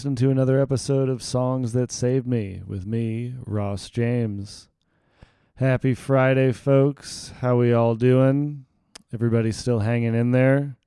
Listening 0.00 0.16
to 0.16 0.30
another 0.30 0.58
episode 0.58 1.10
of 1.10 1.22
Songs 1.22 1.74
That 1.74 1.92
Saved 1.92 2.26
Me 2.26 2.62
with 2.66 2.86
me, 2.86 3.34
Ross 3.44 3.90
James. 3.90 4.70
Happy 5.56 5.92
Friday, 5.92 6.52
folks. 6.52 7.34
How 7.42 7.58
we 7.58 7.74
all 7.74 7.96
doing? 7.96 8.64
Everybody 9.12 9.52
still 9.52 9.80
hanging 9.80 10.14
in 10.14 10.30
there? 10.30 10.78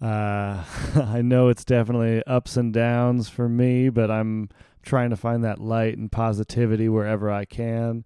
Uh, 0.00 0.62
I 0.94 1.22
know 1.22 1.48
it's 1.48 1.64
definitely 1.64 2.22
ups 2.24 2.56
and 2.56 2.72
downs 2.72 3.28
for 3.28 3.48
me, 3.48 3.88
but 3.88 4.12
I'm 4.12 4.48
trying 4.84 5.10
to 5.10 5.16
find 5.16 5.42
that 5.42 5.60
light 5.60 5.98
and 5.98 6.12
positivity 6.12 6.88
wherever 6.88 7.32
I 7.32 7.46
can. 7.46 8.04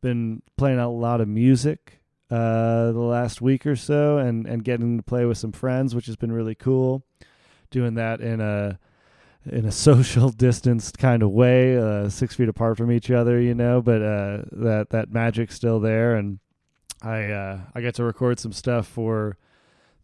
Been 0.00 0.42
playing 0.56 0.80
a 0.80 0.90
lot 0.90 1.20
of 1.20 1.28
music 1.28 2.00
uh, 2.28 2.90
the 2.90 2.98
last 2.98 3.40
week 3.40 3.64
or 3.68 3.76
so, 3.76 4.18
and 4.18 4.48
and 4.48 4.64
getting 4.64 4.96
to 4.96 5.04
play 5.04 5.24
with 5.26 5.38
some 5.38 5.52
friends, 5.52 5.94
which 5.94 6.06
has 6.06 6.16
been 6.16 6.32
really 6.32 6.56
cool. 6.56 7.04
Doing 7.70 7.94
that 7.94 8.20
in 8.20 8.40
a 8.40 8.80
in 9.50 9.64
a 9.64 9.72
social 9.88 10.30
distanced 10.30 10.98
kind 10.98 11.22
of 11.22 11.30
way, 11.30 11.76
uh, 11.76 12.08
six 12.08 12.34
feet 12.34 12.48
apart 12.48 12.76
from 12.76 12.90
each 12.90 13.10
other, 13.10 13.40
you 13.40 13.54
know. 13.54 13.82
But 13.82 14.02
uh, 14.02 14.42
that 14.52 14.88
that 14.90 15.12
magic's 15.12 15.54
still 15.54 15.80
there, 15.80 16.16
and 16.16 16.38
I 17.02 17.24
uh, 17.24 17.60
I 17.74 17.80
get 17.80 17.94
to 17.96 18.04
record 18.04 18.38
some 18.38 18.52
stuff 18.52 18.86
for 18.86 19.36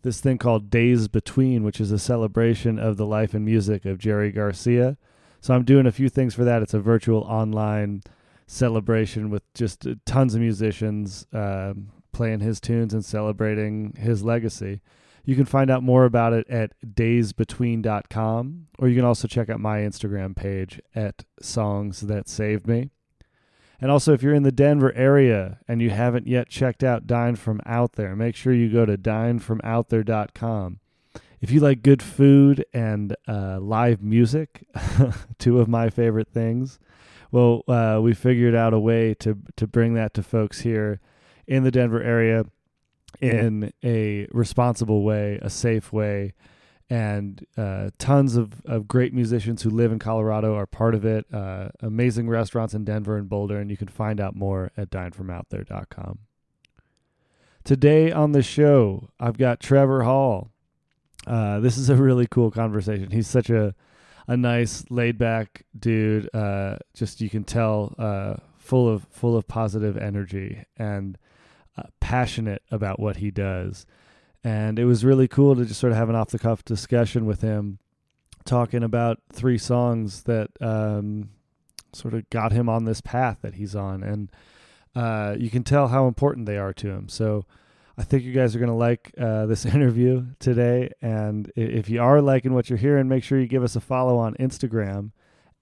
this 0.02 0.20
thing 0.20 0.39
called 0.39 0.70
Days 0.70 1.08
Between, 1.08 1.64
which 1.64 1.80
is 1.80 1.91
a 1.91 1.98
celebration 1.98 2.78
of 2.78 2.97
the 2.97 3.06
life 3.06 3.34
and 3.34 3.44
music 3.44 3.84
of 3.84 3.98
Jerry 3.98 4.30
Garcia. 4.30 4.97
So 5.41 5.55
I'm 5.55 5.64
doing 5.64 5.86
a 5.86 5.92
few 5.92 6.08
things 6.08 6.34
for 6.34 6.44
that. 6.44 6.62
It's 6.62 6.74
a 6.74 6.80
virtual 6.80 7.22
online 7.22 8.02
celebration 8.47 9.30
with 9.30 9.42
just 9.55 9.86
tons 10.05 10.34
of 10.34 10.41
musicians 10.41 11.27
um, 11.33 11.89
playing 12.12 12.41
his 12.41 12.61
tunes 12.61 12.94
and 12.94 13.05
celebrating 13.05 13.94
his 13.98 14.22
legacy. 14.22 14.80
You 15.27 15.34
can 15.34 15.44
find 15.44 15.70
out 15.72 15.82
more 15.82 16.05
about 16.05 16.32
it 16.32 16.48
at 16.48 16.72
daysbetween.com, 16.86 18.69
or 18.78 18.88
you 18.88 18.94
can 18.94 19.05
also 19.05 19.27
check 19.27 19.50
out 19.50 19.58
my 19.58 19.80
Instagram 19.80 20.36
page 20.36 20.80
at 20.94 21.24
Songs 21.42 22.02
That 22.02 22.28
Saved 22.28 22.68
Me. 22.68 22.91
And 23.80 23.91
also, 23.91 24.12
if 24.12 24.22
you're 24.22 24.34
in 24.34 24.44
the 24.44 24.52
Denver 24.52 24.94
area 24.94 25.58
and 25.66 25.83
you 25.83 25.91
haven't 25.91 26.28
yet 26.28 26.48
checked 26.48 26.84
out 26.84 27.08
Dine 27.08 27.34
From 27.34 27.60
Out 27.66 27.94
There, 27.94 28.14
make 28.14 28.36
sure 28.36 28.52
you 28.52 28.72
go 28.72 28.86
to 28.86 28.96
dinefromouthere.com. 28.96 30.78
If 31.40 31.50
you 31.50 31.58
like 31.58 31.83
good 31.83 32.02
food 32.02 32.64
and 32.72 33.16
uh, 33.27 33.58
live 33.61 34.00
music, 34.00 34.64
two 35.38 35.58
of 35.58 35.66
my 35.66 35.90
favorite 35.90 36.28
things, 36.28 36.78
well, 37.33 37.64
uh, 37.66 37.98
we 38.00 38.14
figured 38.14 38.55
out 38.55 38.72
a 38.72 38.78
way 38.78 39.12
to 39.14 39.36
to 39.56 39.66
bring 39.66 39.94
that 39.94 40.14
to 40.14 40.22
folks 40.22 40.61
here 40.61 41.00
in 41.48 41.64
the 41.64 41.72
Denver 41.72 42.02
area 42.02 42.46
in 43.20 43.72
a 43.84 44.27
responsible 44.31 45.03
way, 45.03 45.39
a 45.42 45.50
safe 45.50 45.92
way, 45.92 46.34
and 46.89 47.45
uh, 47.56 47.91
tons 47.98 48.36
of, 48.36 48.62
of 48.64 48.86
great 48.86 49.12
musicians 49.12 49.62
who 49.62 49.70
live 49.70 49.91
in 49.91 49.98
Colorado 49.98 50.55
are 50.55 50.67
part 50.67 50.95
of 50.95 51.05
it. 51.05 51.27
Uh, 51.33 51.69
amazing 51.81 52.28
restaurants 52.28 52.75
in 52.75 52.84
Denver 52.84 53.17
and 53.17 53.28
Boulder, 53.28 53.58
and 53.58 53.70
you 53.70 53.77
can 53.77 53.89
find 53.89 54.20
out 54.20 54.36
more 54.36 54.70
at 54.77 54.91
dinefromouthere.com. 54.91 56.19
Today 57.64 58.13
on 58.13 58.33
the 58.33 58.42
show, 58.42 59.11
I've 59.19 59.39
got 59.39 59.58
Trevor 59.58 60.05
Hall. 60.05 60.51
Uh, 61.27 61.58
this 61.58 61.77
is 61.77 61.90
a 61.90 61.96
really 61.96 62.29
cool 62.30 62.52
conversation. 62.52 63.11
He's 63.11 63.27
such 63.27 63.51
a 63.51 63.74
a 64.29 64.36
nice, 64.36 64.85
laid 64.90 65.19
back 65.19 65.64
dude. 65.79 66.29
Uh, 66.35 66.77
just 66.95 67.20
you 67.20 67.30
can 67.30 67.45
tell, 67.45 67.95
uh, 67.98 68.35
full 68.58 68.89
of 68.89 69.05
full 69.11 69.36
of 69.36 69.46
positive 69.46 69.96
energy 69.96 70.64
and 70.77 71.17
uh, 71.77 71.85
passionate 72.01 72.63
about 72.70 73.01
what 73.01 73.17
he 73.17 73.31
does. 73.31 73.87
And 74.42 74.79
it 74.79 74.85
was 74.85 75.05
really 75.05 75.29
cool 75.29 75.57
to 75.57 75.64
just 75.64 75.81
sort 75.81 75.92
of 75.92 75.98
have 75.98 76.09
an 76.09 76.14
off 76.14 76.31
the 76.31 76.39
cuff 76.39 76.64
discussion 76.64 77.27
with 77.27 77.41
him 77.41 77.79
talking 78.45 78.83
about 78.85 79.19
three 79.33 79.59
songs 79.59 80.23
that 80.23 80.51
um, 80.61 81.31
sort 81.92 82.14
of 82.14 82.29
got 82.31 82.53
him 82.53 82.69
on 82.69 82.85
this 82.85 83.01
path 83.01 83.39
that 83.42 83.55
he's 83.55 83.75
on. 83.75 84.03
And 84.03 84.31
uh, 84.95 85.37
you 85.39 85.51
can 85.51 85.64
tell 85.64 85.89
how 85.89 86.07
important 86.07 86.47
they 86.47 86.57
are 86.59 86.73
to 86.75 86.89
him. 86.89 87.09
So 87.09 87.45
i 87.98 88.03
think 88.03 88.25
you 88.25 88.33
guys 88.33 88.55
are 88.55 88.58
going 88.58 88.70
to 88.70 88.75
like 88.75 89.13
uh, 89.19 89.47
this 89.47 89.64
interview 89.75 90.27
today. 90.39 90.91
And 91.03 91.51
if 91.57 91.89
you 91.89 92.03
are 92.03 92.20
liking 92.20 92.55
what 92.55 92.70
you're 92.70 92.79
hearing 92.79 93.08
make 93.08 93.25
sure 93.25 93.41
you 93.41 93.47
give 93.47 93.64
us 93.64 93.77
a 93.77 93.81
follow 93.81 94.17
on 94.17 94.35
instagram 94.35 95.11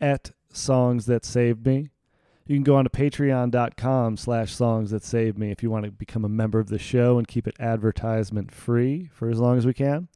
at 0.01 0.33
songs 0.53 1.07
that 1.07 1.25
saved 1.25 1.67
me 1.67 1.91
you 2.47 2.57
can 2.57 2.63
go 2.63 2.77
on 2.77 2.85
to 2.85 2.91
patreon.com 2.91 4.17
slash 4.17 4.55
songs 4.55 4.91
that 4.91 5.03
save 5.03 5.39
me 5.39 5.51
if 5.51 5.63
you 5.63 5.71
want 5.71 5.85
to 5.85 5.91
become 5.91 6.25
a 6.25 6.29
member 6.29 6.59
of 6.59 6.69
the 6.69 6.79
show 6.79 7.17
and 7.17 7.27
keep 7.27 7.47
it 7.47 7.57
advertisement 7.59 8.53
free 8.53 9.11
for 9.15 9.31
as 9.31 9.39
long 9.41 9.57
as 9.57 9.65
we 9.65 9.73
can. 9.73 10.09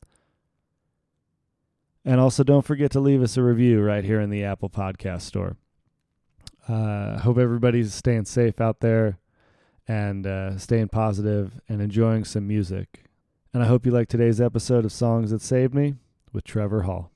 And 2.05 2.21
also, 2.21 2.45
don't 2.45 2.65
forget 2.65 2.91
to 2.93 3.01
leave 3.01 3.23
us 3.23 3.37
a 3.37 3.43
review 3.43 3.83
right 3.83 4.05
here 4.05 4.21
in 4.21 4.31
the 4.31 4.45
Apple 4.45 4.71
Podcast 4.71 5.23
Store. 5.23 5.57
Uh, 6.69 7.19
hope 7.19 7.39
everybody's 7.39 7.95
staying 7.95 8.27
safe 8.27 8.61
out 8.61 8.81
there 8.81 9.19
and 9.87 10.27
uh, 10.27 10.59
staying 10.59 10.89
positive 10.89 11.61
and 11.69 11.81
enjoying 11.81 12.25
some 12.25 12.47
music. 12.47 13.05
And 13.55 13.63
I 13.63 13.67
hope 13.67 13.87
you 13.87 13.93
like 13.93 14.09
today's 14.09 14.41
episode 14.41 14.85
of 14.85 14.93
Songs 14.93 15.31
That 15.31 15.41
Saved 15.41 15.75
Me 15.75 15.95
with 16.33 16.45
Trevor 16.45 16.83
Hall. 16.83 17.11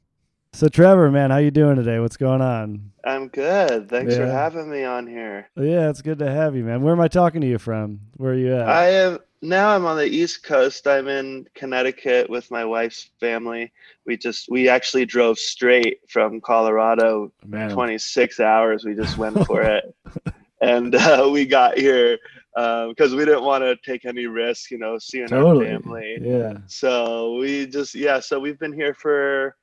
So 0.54 0.68
Trevor, 0.68 1.10
man, 1.10 1.30
how 1.30 1.38
you 1.38 1.50
doing 1.50 1.76
today? 1.76 1.98
What's 1.98 2.18
going 2.18 2.42
on? 2.42 2.92
I'm 3.04 3.28
good. 3.28 3.88
Thanks 3.88 4.12
yeah. 4.12 4.18
for 4.18 4.26
having 4.26 4.70
me 4.70 4.84
on 4.84 5.06
here. 5.06 5.48
Yeah, 5.56 5.88
it's 5.88 6.02
good 6.02 6.18
to 6.18 6.30
have 6.30 6.54
you, 6.54 6.62
man. 6.62 6.82
Where 6.82 6.92
am 6.92 7.00
I 7.00 7.08
talking 7.08 7.40
to 7.40 7.46
you 7.46 7.58
from? 7.58 8.00
Where 8.18 8.32
are 8.32 8.36
you 8.36 8.54
at? 8.54 8.68
I 8.68 8.90
am 8.90 9.18
now 9.40 9.74
I'm 9.74 9.86
on 9.86 9.96
the 9.96 10.06
East 10.06 10.44
Coast. 10.44 10.86
I'm 10.86 11.08
in 11.08 11.48
Connecticut 11.54 12.28
with 12.28 12.50
my 12.50 12.66
wife's 12.66 13.10
family. 13.18 13.72
We 14.06 14.18
just 14.18 14.48
we 14.50 14.68
actually 14.68 15.06
drove 15.06 15.38
straight 15.38 16.00
from 16.08 16.40
Colorado 16.40 17.32
man. 17.46 17.70
26 17.70 18.38
hours. 18.38 18.84
We 18.84 18.94
just 18.94 19.16
went 19.16 19.44
for 19.46 19.62
it. 19.62 19.94
And 20.62 20.94
uh, 20.94 21.28
we 21.32 21.44
got 21.44 21.76
here 21.76 22.20
because 22.54 23.12
um, 23.12 23.16
we 23.16 23.24
didn't 23.24 23.42
want 23.42 23.64
to 23.64 23.74
take 23.84 24.04
any 24.04 24.26
risk, 24.26 24.70
you 24.70 24.78
know, 24.78 24.96
seeing 24.96 25.26
totally. 25.26 25.72
our 25.72 25.80
family. 25.80 26.18
Yeah. 26.20 26.58
So 26.68 27.34
we 27.34 27.66
just 27.66 27.96
yeah, 27.96 28.20
so 28.20 28.38
we've 28.38 28.60
been 28.60 28.72
here 28.72 28.94
for 28.94 29.56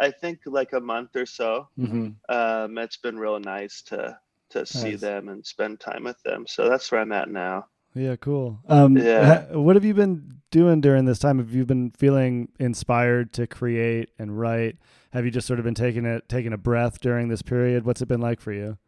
I 0.00 0.10
think 0.10 0.40
like 0.46 0.72
a 0.72 0.80
month 0.80 1.16
or 1.16 1.26
so. 1.26 1.68
Mm-hmm. 1.78 2.10
Um, 2.28 2.78
it's 2.78 2.96
been 2.96 3.18
real 3.18 3.38
nice 3.38 3.82
to 3.82 4.18
to 4.50 4.58
nice. 4.58 4.68
see 4.68 4.94
them 4.94 5.28
and 5.28 5.44
spend 5.44 5.80
time 5.80 6.04
with 6.04 6.22
them. 6.22 6.46
So 6.46 6.68
that's 6.68 6.90
where 6.90 7.00
I'm 7.00 7.12
at 7.12 7.30
now. 7.30 7.66
Yeah, 7.94 8.16
cool. 8.16 8.60
Um, 8.68 8.96
yeah. 8.96 9.52
what 9.52 9.76
have 9.76 9.84
you 9.84 9.94
been 9.94 10.40
doing 10.50 10.80
during 10.80 11.04
this 11.04 11.18
time? 11.18 11.38
Have 11.38 11.54
you 11.54 11.64
been 11.64 11.92
feeling 11.92 12.48
inspired 12.58 13.32
to 13.34 13.46
create 13.46 14.10
and 14.18 14.38
write? 14.38 14.78
Have 15.12 15.24
you 15.24 15.30
just 15.30 15.46
sort 15.46 15.60
of 15.60 15.64
been 15.64 15.74
taking 15.74 16.04
it, 16.04 16.28
taking 16.28 16.52
a 16.52 16.58
breath 16.58 17.00
during 17.00 17.28
this 17.28 17.42
period? 17.42 17.84
What's 17.84 18.02
it 18.02 18.08
been 18.08 18.20
like 18.20 18.40
for 18.40 18.52
you? 18.52 18.78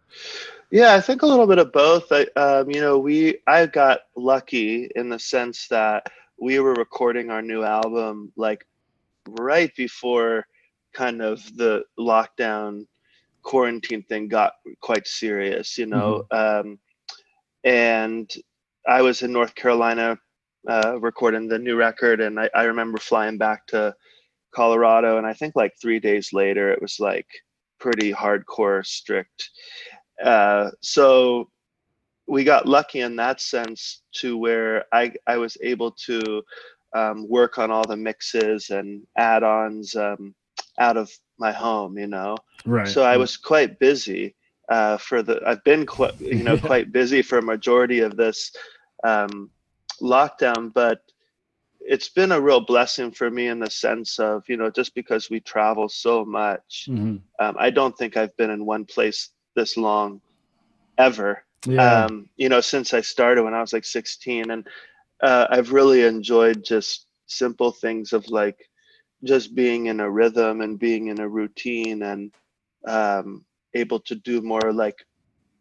Yeah, 0.70 0.94
I 0.94 1.00
think 1.00 1.22
a 1.22 1.26
little 1.26 1.46
bit 1.46 1.58
of 1.58 1.72
both. 1.72 2.10
I, 2.10 2.26
um, 2.34 2.70
you 2.70 2.80
know, 2.80 2.98
we 2.98 3.38
I 3.46 3.66
got 3.66 4.00
lucky 4.16 4.90
in 4.96 5.08
the 5.08 5.18
sense 5.18 5.68
that 5.68 6.10
we 6.38 6.58
were 6.58 6.74
recording 6.74 7.30
our 7.30 7.42
new 7.42 7.62
album 7.62 8.32
like 8.36 8.66
right 9.28 9.74
before 9.76 10.46
kind 10.96 11.20
of 11.20 11.44
the 11.56 11.84
lockdown 11.98 12.86
quarantine 13.42 14.02
thing 14.02 14.28
got 14.28 14.54
quite 14.80 15.06
serious, 15.06 15.76
you 15.76 15.86
know. 15.86 16.24
Mm-hmm. 16.32 16.68
Um, 16.68 16.78
and 17.64 18.32
I 18.88 19.02
was 19.02 19.22
in 19.22 19.32
North 19.32 19.54
Carolina 19.54 20.18
uh, 20.68 20.98
recording 21.00 21.48
the 21.48 21.58
new 21.58 21.76
record, 21.76 22.20
and 22.20 22.40
I, 22.40 22.48
I 22.54 22.64
remember 22.64 22.98
flying 22.98 23.36
back 23.36 23.66
to 23.68 23.94
Colorado, 24.52 25.18
and 25.18 25.26
I 25.26 25.34
think 25.34 25.54
like 25.54 25.74
three 25.80 26.00
days 26.00 26.32
later, 26.32 26.72
it 26.72 26.80
was 26.80 26.98
like 26.98 27.26
pretty 27.78 28.12
hardcore 28.12 28.84
strict. 28.84 29.50
Uh, 30.24 30.70
so 30.80 31.50
we 32.26 32.42
got 32.42 32.66
lucky 32.66 33.00
in 33.00 33.16
that 33.16 33.40
sense 33.40 34.02
to 34.12 34.38
where 34.38 34.84
I, 34.92 35.12
I 35.26 35.36
was 35.36 35.58
able 35.62 35.92
to 36.06 36.42
um, 36.94 37.28
work 37.28 37.58
on 37.58 37.70
all 37.70 37.86
the 37.86 37.96
mixes 37.96 38.70
and 38.70 39.02
add-ons 39.18 39.94
um, 39.94 40.34
out 40.78 40.96
of 40.96 41.10
my 41.38 41.52
home, 41.52 41.98
you 41.98 42.06
know. 42.06 42.36
Right. 42.64 42.88
So 42.88 43.02
I 43.02 43.16
was 43.16 43.36
quite 43.36 43.78
busy 43.78 44.34
uh, 44.68 44.96
for 44.98 45.22
the. 45.22 45.40
I've 45.46 45.64
been 45.64 45.86
quite, 45.86 46.20
you 46.20 46.42
know, 46.42 46.58
quite 46.72 46.92
busy 46.92 47.22
for 47.22 47.38
a 47.38 47.42
majority 47.42 48.00
of 48.00 48.16
this 48.16 48.52
um, 49.04 49.50
lockdown, 50.00 50.72
but 50.72 51.00
it's 51.80 52.08
been 52.08 52.32
a 52.32 52.40
real 52.40 52.60
blessing 52.60 53.12
for 53.12 53.30
me 53.30 53.46
in 53.46 53.60
the 53.60 53.70
sense 53.70 54.18
of, 54.18 54.42
you 54.48 54.56
know, 54.56 54.70
just 54.70 54.94
because 54.94 55.30
we 55.30 55.40
travel 55.40 55.88
so 55.88 56.24
much, 56.24 56.86
mm-hmm. 56.88 57.16
um, 57.38 57.56
I 57.58 57.70
don't 57.70 57.96
think 57.96 58.16
I've 58.16 58.36
been 58.36 58.50
in 58.50 58.66
one 58.66 58.84
place 58.84 59.30
this 59.54 59.76
long 59.76 60.20
ever. 60.98 61.44
Yeah. 61.64 62.04
Um, 62.04 62.28
you 62.36 62.48
know, 62.48 62.60
since 62.60 62.92
I 62.92 63.00
started 63.00 63.42
when 63.44 63.54
I 63.54 63.60
was 63.60 63.72
like 63.72 63.84
16, 63.84 64.50
and 64.50 64.66
uh, 65.22 65.46
I've 65.50 65.72
really 65.72 66.04
enjoyed 66.04 66.64
just 66.64 67.06
simple 67.26 67.72
things 67.72 68.12
of 68.12 68.28
like 68.28 68.58
just 69.26 69.54
being 69.54 69.86
in 69.86 70.00
a 70.00 70.10
rhythm 70.10 70.60
and 70.60 70.78
being 70.78 71.08
in 71.08 71.20
a 71.20 71.28
routine 71.28 72.02
and 72.02 72.34
um, 72.86 73.44
able 73.74 74.00
to 74.00 74.14
do 74.14 74.40
more 74.40 74.72
like 74.72 75.04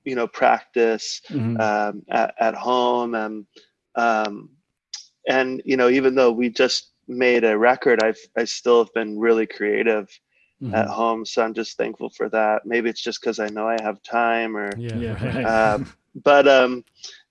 you 0.03 0.15
know 0.15 0.27
practice 0.27 1.21
mm-hmm. 1.29 1.59
um, 1.59 2.03
at, 2.09 2.33
at 2.39 2.55
home 2.55 3.15
and 3.15 3.45
um, 3.95 4.49
and 5.27 5.61
you 5.65 5.77
know 5.77 5.89
even 5.89 6.15
though 6.15 6.31
we 6.31 6.49
just 6.49 6.91
made 7.07 7.43
a 7.43 7.55
record 7.55 8.01
i've 8.01 8.17
i 8.35 8.43
still 8.43 8.83
have 8.83 8.93
been 8.95 9.19
really 9.19 9.45
creative 9.45 10.09
mm-hmm. 10.61 10.75
at 10.75 10.87
home. 10.87 11.25
So 11.25 11.43
I'm 11.43 11.53
just 11.53 11.77
thankful 11.77 12.09
for 12.09 12.29
that. 12.29 12.65
Maybe 12.65 12.89
it's 12.89 13.01
just 13.01 13.21
because 13.21 13.39
I 13.39 13.47
know 13.47 13.67
I 13.67 13.77
have 13.81 14.01
time 14.03 14.55
or, 14.55 14.69
yeah, 14.77 14.95
yeah. 14.95 15.73
um, 15.73 15.93
but 16.23 16.47
um, 16.47 16.83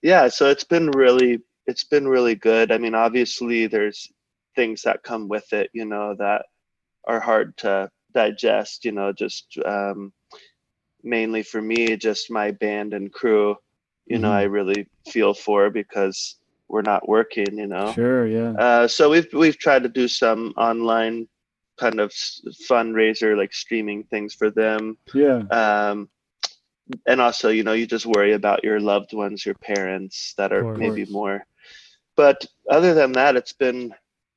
yeah, 0.02 0.28
so 0.28 0.48
it's 0.50 0.64
been 0.64 0.90
really, 0.90 1.40
it's 1.66 1.84
been 1.84 2.06
really 2.06 2.34
good. 2.34 2.70
I 2.70 2.78
mean, 2.78 2.94
obviously 2.94 3.66
there's 3.66 4.10
things 4.54 4.82
that 4.82 5.02
come 5.02 5.28
with 5.28 5.52
it, 5.52 5.70
you 5.72 5.84
know, 5.84 6.14
that 6.18 6.46
are 7.06 7.20
hard 7.20 7.56
to 7.58 7.90
digest, 8.12 8.84
you 8.84 8.92
know, 8.92 9.12
just 9.12 9.58
um, 9.64 10.12
mainly 11.02 11.42
for 11.42 11.60
me, 11.60 11.96
just 11.96 12.30
my 12.30 12.50
band 12.50 12.94
and 12.94 13.12
crew, 13.12 13.56
you 14.06 14.16
mm-hmm. 14.16 14.22
know, 14.22 14.32
I 14.32 14.42
really 14.44 14.86
feel 15.08 15.34
for 15.34 15.70
because 15.70 16.36
we're 16.68 16.82
not 16.82 17.08
working, 17.08 17.58
you 17.58 17.66
know. 17.66 17.92
Sure, 17.92 18.26
yeah. 18.26 18.52
Uh, 18.52 18.88
so 18.88 19.10
we've 19.10 19.32
we've 19.32 19.58
tried 19.58 19.82
to 19.82 19.88
do 19.88 20.08
some 20.08 20.54
online 20.56 21.28
kind 21.76 22.00
of 22.00 22.10
fundraiser, 22.68 23.36
like 23.36 23.52
streaming 23.52 24.04
things 24.04 24.34
for 24.34 24.50
them. 24.50 24.96
Yeah. 25.12 25.42
Um, 25.50 26.08
and 27.06 27.20
also, 27.20 27.48
you 27.48 27.64
know, 27.64 27.72
you 27.72 27.86
just 27.86 28.06
worry 28.06 28.32
about 28.32 28.62
your 28.62 28.78
loved 28.80 29.12
ones, 29.12 29.44
your 29.44 29.54
parents 29.54 30.34
that 30.36 30.52
are 30.52 30.74
maybe 30.74 31.06
more. 31.06 31.46
But 32.16 32.44
other 32.70 32.94
than 32.94 33.12
that, 33.12 33.36
it's 33.36 33.54
been 33.54 33.94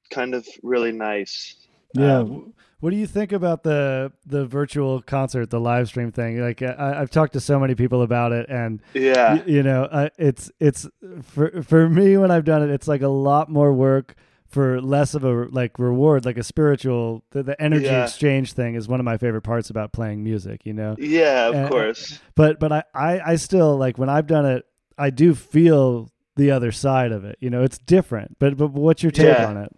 kind 0.09 0.33
of 0.33 0.47
really 0.63 0.91
nice. 0.91 1.55
Yeah. 1.93 2.19
Um, 2.19 2.53
what 2.79 2.91
do 2.91 2.95
you 2.95 3.07
think 3.07 3.31
about 3.31 3.63
the 3.63 4.11
the 4.25 4.45
virtual 4.45 5.01
concert, 5.01 5.49
the 5.49 5.59
live 5.59 5.87
stream 5.87 6.11
thing? 6.11 6.39
Like 6.39 6.61
I, 6.61 6.99
have 6.99 7.09
talked 7.09 7.33
to 7.33 7.39
so 7.39 7.59
many 7.59 7.73
people 7.73 8.03
about 8.03 8.33
it, 8.33 8.47
and 8.49 8.81
yeah, 8.93 9.35
y- 9.35 9.43
you 9.47 9.63
know, 9.63 9.85
uh, 9.85 10.09
it's 10.19 10.51
it's 10.59 10.87
for 11.23 11.63
for 11.63 11.89
me 11.89 12.17
when 12.17 12.29
I've 12.29 12.45
done 12.45 12.61
it, 12.61 12.69
it's 12.69 12.87
like 12.87 13.01
a 13.01 13.07
lot 13.07 13.49
more 13.49 13.73
work 13.73 14.15
for 14.47 14.79
less 14.79 15.15
of 15.15 15.23
a 15.23 15.47
like 15.49 15.79
reward, 15.79 16.23
like 16.23 16.37
a 16.37 16.43
spiritual. 16.43 17.23
The, 17.31 17.41
the 17.41 17.61
energy 17.61 17.85
yeah. 17.85 18.03
exchange 18.03 18.53
thing 18.53 18.75
is 18.75 18.87
one 18.87 18.99
of 18.99 19.05
my 19.05 19.17
favorite 19.17 19.41
parts 19.41 19.71
about 19.71 19.91
playing 19.91 20.23
music. 20.23 20.63
You 20.63 20.73
know. 20.73 20.95
Yeah, 20.99 21.47
of 21.47 21.55
and, 21.55 21.69
course. 21.69 22.19
But 22.35 22.59
but 22.59 22.71
I, 22.71 22.83
I 22.93 23.19
I 23.31 23.35
still 23.37 23.75
like 23.75 23.97
when 23.97 24.09
I've 24.09 24.27
done 24.27 24.45
it, 24.45 24.65
I 24.99 25.09
do 25.09 25.33
feel 25.33 26.11
the 26.35 26.51
other 26.51 26.71
side 26.71 27.11
of 27.11 27.25
it. 27.25 27.37
You 27.39 27.49
know, 27.49 27.63
it's 27.63 27.79
different. 27.79 28.37
But 28.37 28.55
but 28.55 28.71
what's 28.71 29.01
your 29.01 29.11
take 29.11 29.37
yeah. 29.37 29.47
on 29.47 29.57
it? 29.57 29.75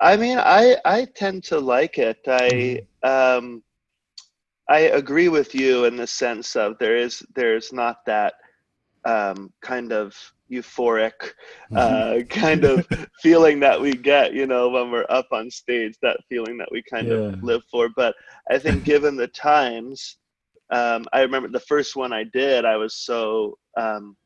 I 0.00 0.16
mean, 0.16 0.38
I 0.38 0.76
I 0.84 1.04
tend 1.04 1.44
to 1.44 1.58
like 1.58 1.98
it. 1.98 2.18
I 2.26 2.84
mm-hmm. 3.04 3.44
um, 3.44 3.62
I 4.68 4.80
agree 4.80 5.28
with 5.28 5.54
you 5.54 5.84
in 5.84 5.96
the 5.96 6.06
sense 6.06 6.56
of 6.56 6.78
there 6.78 6.96
is 6.96 7.22
there's 7.34 7.72
not 7.72 8.04
that 8.06 8.34
um, 9.04 9.52
kind 9.60 9.92
of 9.92 10.14
euphoric 10.50 11.32
uh, 11.74 12.12
mm-hmm. 12.12 12.26
kind 12.28 12.64
of 12.64 12.86
feeling 13.20 13.58
that 13.60 13.80
we 13.80 13.92
get, 13.92 14.34
you 14.34 14.46
know, 14.46 14.68
when 14.68 14.90
we're 14.90 15.06
up 15.08 15.26
on 15.32 15.50
stage. 15.50 15.96
That 16.02 16.18
feeling 16.28 16.58
that 16.58 16.68
we 16.70 16.82
kind 16.82 17.08
yeah. 17.08 17.14
of 17.14 17.42
live 17.42 17.62
for. 17.70 17.88
But 17.88 18.14
I 18.50 18.58
think, 18.58 18.84
given 18.92 19.16
the 19.16 19.28
times, 19.28 20.18
um, 20.70 21.06
I 21.12 21.20
remember 21.20 21.48
the 21.48 21.60
first 21.60 21.96
one 21.96 22.12
I 22.12 22.24
did. 22.24 22.64
I 22.64 22.76
was 22.76 22.94
so 22.94 23.58
um, 23.76 24.16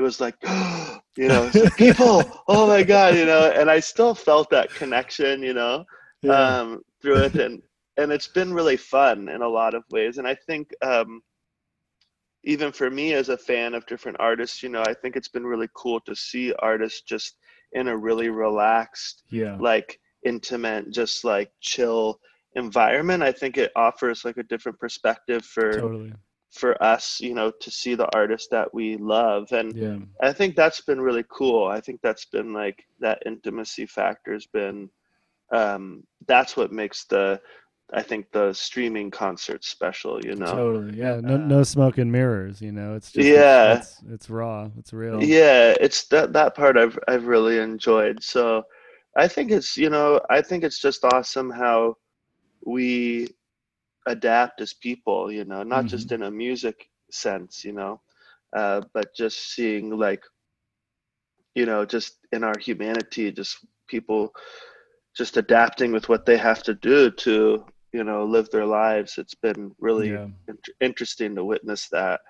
it 0.00 0.02
was 0.02 0.20
like 0.20 0.36
you 1.16 1.28
know 1.28 1.50
people 1.76 2.22
oh 2.48 2.66
my 2.66 2.82
god 2.82 3.14
you 3.14 3.26
know 3.26 3.52
and 3.54 3.70
i 3.70 3.78
still 3.78 4.14
felt 4.14 4.48
that 4.48 4.70
connection 4.70 5.42
you 5.42 5.52
know 5.52 5.84
yeah. 6.22 6.32
um, 6.32 6.82
through 7.00 7.16
it. 7.16 7.34
And 7.34 7.62
and 7.96 8.10
it's 8.10 8.28
been 8.28 8.54
really 8.54 8.78
fun 8.78 9.28
in 9.28 9.42
a 9.42 9.48
lot 9.48 9.74
of 9.74 9.84
ways. 9.90 10.16
And 10.18 10.26
i 10.26 10.34
think 10.34 10.70
um, 10.82 11.20
even 12.44 12.72
for 12.72 12.90
me 12.90 13.12
as 13.12 13.28
a 13.28 13.36
fan 13.36 13.74
of 13.74 13.84
different 13.86 14.16
artists 14.18 14.62
you 14.62 14.70
know 14.70 14.82
i 14.86 14.94
think 14.94 15.14
it's 15.16 15.28
been 15.28 15.46
really 15.46 15.68
cool 15.74 16.00
to 16.00 16.14
see 16.16 16.54
artists 16.60 17.02
just 17.02 17.36
in 17.72 17.88
a 17.88 17.96
really 17.96 18.30
relaxed 18.30 19.22
yeah. 19.30 19.56
like 19.60 20.00
intimate 20.24 20.90
just 20.90 21.24
like 21.24 21.50
chill 21.60 22.18
environment. 22.56 23.22
I 23.22 23.32
think 23.32 23.56
it 23.56 23.70
offers 23.76 24.24
like 24.24 24.36
a 24.36 24.42
different 24.42 24.78
perspective 24.78 25.44
for 25.44 25.72
totally 25.72 26.12
for 26.50 26.80
us, 26.82 27.20
you 27.20 27.34
know, 27.34 27.50
to 27.50 27.70
see 27.70 27.94
the 27.94 28.08
artists 28.14 28.48
that 28.48 28.72
we 28.74 28.96
love. 28.96 29.52
And 29.52 29.74
yeah. 29.74 29.98
I 30.20 30.32
think 30.32 30.56
that's 30.56 30.80
been 30.80 31.00
really 31.00 31.24
cool. 31.28 31.66
I 31.66 31.80
think 31.80 32.00
that's 32.02 32.24
been 32.24 32.52
like 32.52 32.84
that 32.98 33.22
intimacy 33.24 33.86
factor 33.86 34.32
has 34.32 34.46
been 34.46 34.90
um 35.52 36.04
that's 36.26 36.56
what 36.56 36.72
makes 36.72 37.04
the 37.04 37.40
I 37.92 38.02
think 38.02 38.30
the 38.30 38.52
streaming 38.52 39.10
concert 39.10 39.64
special, 39.64 40.24
you 40.24 40.36
know. 40.36 40.46
Totally. 40.46 40.96
Yeah. 40.96 41.20
No 41.20 41.34
uh, 41.34 41.38
no 41.38 41.62
smoke 41.62 41.98
and 41.98 42.10
mirrors, 42.10 42.60
you 42.62 42.72
know. 42.72 42.94
It's 42.94 43.10
just 43.12 43.26
Yeah. 43.26 43.78
It's, 43.78 43.98
it's, 44.02 44.12
it's 44.12 44.30
raw. 44.30 44.70
It's 44.78 44.92
real. 44.92 45.22
Yeah, 45.22 45.74
it's 45.80 46.04
that 46.08 46.32
that 46.32 46.54
part 46.54 46.76
I've 46.76 46.98
I've 47.08 47.26
really 47.26 47.58
enjoyed. 47.58 48.22
So 48.22 48.64
I 49.16 49.26
think 49.26 49.50
it's, 49.50 49.76
you 49.76 49.90
know, 49.90 50.20
I 50.30 50.40
think 50.40 50.62
it's 50.62 50.78
just 50.78 51.04
awesome 51.04 51.50
how 51.50 51.96
we 52.64 53.28
adapt 54.06 54.60
as 54.60 54.72
people 54.72 55.30
you 55.30 55.44
know 55.44 55.62
not 55.62 55.80
mm-hmm. 55.80 55.88
just 55.88 56.12
in 56.12 56.22
a 56.22 56.30
music 56.30 56.88
sense 57.10 57.64
you 57.64 57.72
know 57.72 58.00
uh, 58.56 58.80
but 58.94 59.14
just 59.14 59.54
seeing 59.54 59.96
like 59.96 60.22
you 61.54 61.66
know 61.66 61.84
just 61.84 62.18
in 62.32 62.44
our 62.44 62.58
humanity 62.58 63.30
just 63.30 63.58
people 63.88 64.32
just 65.16 65.36
adapting 65.36 65.92
with 65.92 66.08
what 66.08 66.24
they 66.24 66.36
have 66.36 66.62
to 66.62 66.74
do 66.74 67.10
to 67.10 67.64
you 67.92 68.04
know 68.04 68.24
live 68.24 68.48
their 68.50 68.66
lives 68.66 69.18
it's 69.18 69.34
been 69.34 69.72
really 69.78 70.10
yeah. 70.10 70.28
in- 70.48 70.58
interesting 70.80 71.34
to 71.34 71.44
witness 71.44 71.88
that 71.88 72.20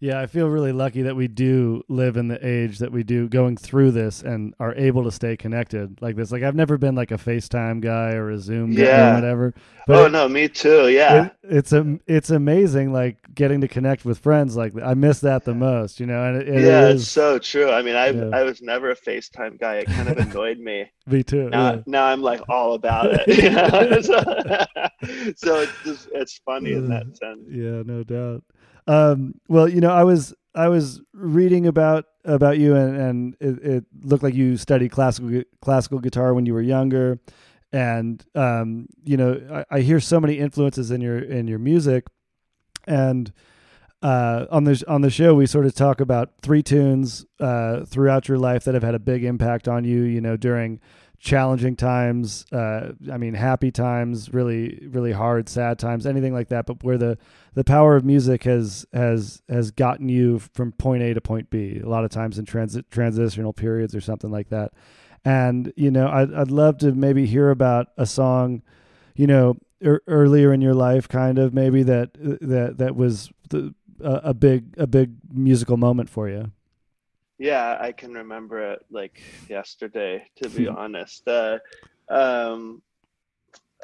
yeah, 0.00 0.18
I 0.18 0.26
feel 0.26 0.48
really 0.48 0.72
lucky 0.72 1.02
that 1.02 1.14
we 1.14 1.28
do 1.28 1.82
live 1.88 2.16
in 2.16 2.28
the 2.28 2.44
age 2.46 2.78
that 2.78 2.90
we 2.90 3.02
do 3.02 3.28
going 3.28 3.58
through 3.58 3.90
this 3.90 4.22
and 4.22 4.54
are 4.58 4.74
able 4.74 5.04
to 5.04 5.12
stay 5.12 5.36
connected 5.36 6.00
like 6.00 6.16
this. 6.16 6.32
Like 6.32 6.42
I've 6.42 6.54
never 6.54 6.78
been 6.78 6.94
like 6.94 7.10
a 7.10 7.18
FaceTime 7.18 7.82
guy 7.82 8.14
or 8.14 8.30
a 8.30 8.38
Zoom 8.38 8.74
guy 8.74 9.10
or 9.10 9.14
whatever. 9.16 9.54
But 9.86 9.98
oh 9.98 10.08
no, 10.08 10.26
me 10.26 10.48
too. 10.48 10.88
Yeah. 10.88 11.26
It, 11.26 11.32
it's 11.42 11.72
a, 11.74 11.98
it's 12.06 12.30
amazing 12.30 12.94
like 12.94 13.18
getting 13.34 13.60
to 13.60 13.68
connect 13.68 14.06
with 14.06 14.18
friends 14.18 14.56
like 14.56 14.72
I 14.82 14.94
miss 14.94 15.20
that 15.20 15.44
the 15.44 15.54
most, 15.54 16.00
you 16.00 16.06
know. 16.06 16.24
And 16.24 16.36
it, 16.40 16.48
it 16.48 16.62
yeah, 16.62 16.88
is, 16.88 17.02
it's 17.02 17.10
so 17.10 17.38
true. 17.38 17.70
I 17.70 17.82
mean, 17.82 17.94
I 17.94 18.08
yeah. 18.08 18.30
I 18.32 18.42
was 18.42 18.62
never 18.62 18.90
a 18.90 18.96
FaceTime 18.96 19.60
guy. 19.60 19.80
It 19.80 19.86
kind 19.86 20.08
of 20.08 20.16
annoyed 20.30 20.60
me. 20.60 20.90
me 21.06 21.22
too. 21.22 21.50
Now, 21.50 21.72
yeah. 21.72 21.80
now 21.86 22.04
I'm 22.06 22.22
like 22.22 22.40
all 22.48 22.72
about 22.72 23.10
it. 23.10 23.28
You 23.28 23.50
know? 23.50 24.00
so, 25.36 25.36
so 25.36 25.60
it's 25.60 25.84
just 25.84 26.08
it's 26.14 26.40
funny 26.46 26.72
in 26.72 26.88
that 26.88 27.18
sense. 27.18 27.42
Yeah, 27.50 27.82
no 27.84 28.02
doubt. 28.02 28.42
Um, 28.86 29.34
well, 29.48 29.68
you 29.68 29.80
know, 29.80 29.90
I 29.90 30.04
was 30.04 30.34
I 30.54 30.68
was 30.68 31.00
reading 31.12 31.66
about 31.66 32.06
about 32.24 32.58
you, 32.58 32.74
and, 32.74 32.96
and 32.96 33.36
it, 33.40 33.64
it, 33.64 33.84
looked 34.02 34.22
like 34.22 34.34
you 34.34 34.56
studied 34.56 34.90
classical 34.90 35.42
classical 35.62 35.98
guitar 35.98 36.34
when 36.34 36.46
you 36.46 36.54
were 36.54 36.62
younger, 36.62 37.20
and 37.72 38.24
um, 38.34 38.86
you 39.04 39.16
know, 39.16 39.64
I, 39.70 39.76
I, 39.76 39.80
hear 39.80 40.00
so 40.00 40.20
many 40.20 40.38
influences 40.38 40.90
in 40.90 41.00
your 41.00 41.18
in 41.18 41.46
your 41.46 41.58
music, 41.58 42.06
and 42.86 43.32
uh, 44.02 44.46
on 44.50 44.64
the 44.64 44.82
on 44.88 45.02
the 45.02 45.10
show 45.10 45.34
we 45.34 45.46
sort 45.46 45.66
of 45.66 45.74
talk 45.74 46.00
about 46.00 46.32
three 46.42 46.62
tunes 46.62 47.26
uh, 47.38 47.84
throughout 47.84 48.28
your 48.28 48.38
life 48.38 48.64
that 48.64 48.74
have 48.74 48.82
had 48.82 48.94
a 48.94 49.00
big 49.00 49.24
impact 49.24 49.68
on 49.68 49.84
you. 49.84 50.02
You 50.02 50.20
know, 50.20 50.36
during 50.36 50.80
challenging 51.20 51.76
times 51.76 52.46
uh, 52.50 52.92
i 53.12 53.18
mean 53.18 53.34
happy 53.34 53.70
times 53.70 54.32
really 54.32 54.88
really 54.90 55.12
hard 55.12 55.50
sad 55.50 55.78
times 55.78 56.06
anything 56.06 56.32
like 56.32 56.48
that 56.48 56.64
but 56.64 56.82
where 56.82 56.96
the 56.96 57.16
the 57.52 57.62
power 57.62 57.94
of 57.94 58.04
music 58.04 58.44
has 58.44 58.86
has 58.94 59.42
has 59.48 59.70
gotten 59.70 60.08
you 60.08 60.38
from 60.38 60.72
point 60.72 61.02
a 61.02 61.12
to 61.12 61.20
point 61.20 61.50
b 61.50 61.78
a 61.78 61.86
lot 61.86 62.04
of 62.04 62.10
times 62.10 62.38
in 62.38 62.46
transit 62.46 62.90
transitional 62.90 63.52
periods 63.52 63.94
or 63.94 64.00
something 64.00 64.30
like 64.30 64.48
that. 64.48 64.72
And 65.22 65.72
you 65.76 65.90
know 65.90 66.08
i'd, 66.08 66.32
I'd 66.32 66.50
love 66.50 66.78
to 66.78 66.92
maybe 66.92 67.26
hear 67.26 67.50
about 67.50 67.88
a 67.98 68.06
song 68.06 68.62
you 69.14 69.26
know 69.26 69.58
er, 69.84 70.02
earlier 70.06 70.54
in 70.54 70.62
your 70.62 70.74
life 70.74 71.06
kind 71.06 71.38
of 71.38 71.52
maybe 71.52 71.82
that 71.82 72.14
that 72.14 72.78
that 72.78 72.96
was 72.96 73.30
the, 73.50 73.74
a, 74.02 74.20
a 74.24 74.34
big 74.34 74.74
a 74.78 74.86
big 74.86 75.16
musical 75.30 75.76
moment 75.76 76.08
for 76.08 76.30
you 76.30 76.50
yeah, 77.40 77.78
I 77.80 77.92
can 77.92 78.12
remember 78.12 78.72
it 78.72 78.84
like 78.90 79.22
yesterday, 79.48 80.26
to 80.42 80.50
be 80.50 80.68
honest. 80.82 81.26
Uh, 81.26 81.58
um, 82.10 82.82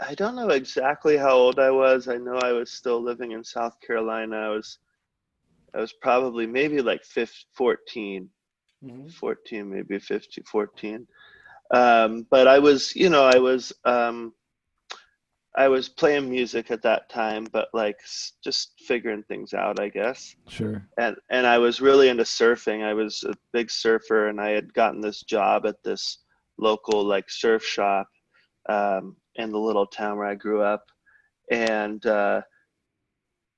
I 0.06 0.14
don't 0.14 0.36
know 0.36 0.50
exactly 0.50 1.16
how 1.16 1.32
old 1.32 1.58
I 1.58 1.70
was. 1.70 2.06
I 2.06 2.18
know 2.18 2.36
I 2.36 2.52
was 2.52 2.70
still 2.70 3.02
living 3.02 3.32
in 3.32 3.42
South 3.42 3.80
Carolina. 3.80 4.36
I 4.36 4.48
was, 4.50 4.78
I 5.75 5.80
was 5.80 5.94
probably 5.94 6.46
maybe 6.46 6.82
like 6.82 7.02
15, 7.02 7.46
14, 7.54 8.28
mm-hmm. 8.84 9.08
14, 9.08 9.70
maybe 9.70 9.98
15, 10.00 10.44
14. 10.44 11.06
Um, 11.70 12.26
but 12.30 12.46
I 12.46 12.58
was, 12.58 12.94
you 12.94 13.08
know, 13.08 13.25
I 13.25 13.38
was, 13.38 13.72
um, 13.86 14.34
I 15.56 15.68
was 15.68 15.88
playing 15.88 16.28
music 16.28 16.70
at 16.70 16.82
that 16.82 17.08
time, 17.08 17.46
but 17.50 17.68
like 17.72 17.98
just 18.44 18.72
figuring 18.86 19.22
things 19.22 19.54
out, 19.54 19.80
I 19.80 19.88
guess. 19.88 20.36
Sure. 20.48 20.86
And 20.98 21.16
and 21.30 21.46
I 21.46 21.58
was 21.58 21.80
really 21.80 22.08
into 22.08 22.25
surfing. 22.25 22.84
I 22.84 22.92
was 22.92 23.25
a 23.25 23.34
big 23.52 23.70
surfer, 23.70 24.28
and 24.28 24.40
I 24.40 24.50
had 24.50 24.75
gotten 24.75 25.00
this 25.00 25.22
job 25.22 25.66
at 25.66 25.82
this 25.82 26.18
local 26.58 27.04
like 27.04 27.30
surf 27.30 27.64
shop 27.64 28.08
um, 28.68 29.16
in 29.36 29.50
the 29.50 29.58
little 29.58 29.86
town 29.86 30.18
where 30.18 30.26
I 30.26 30.34
grew 30.34 30.62
up, 30.62 30.84
and 31.50 32.04
uh, 32.04 32.42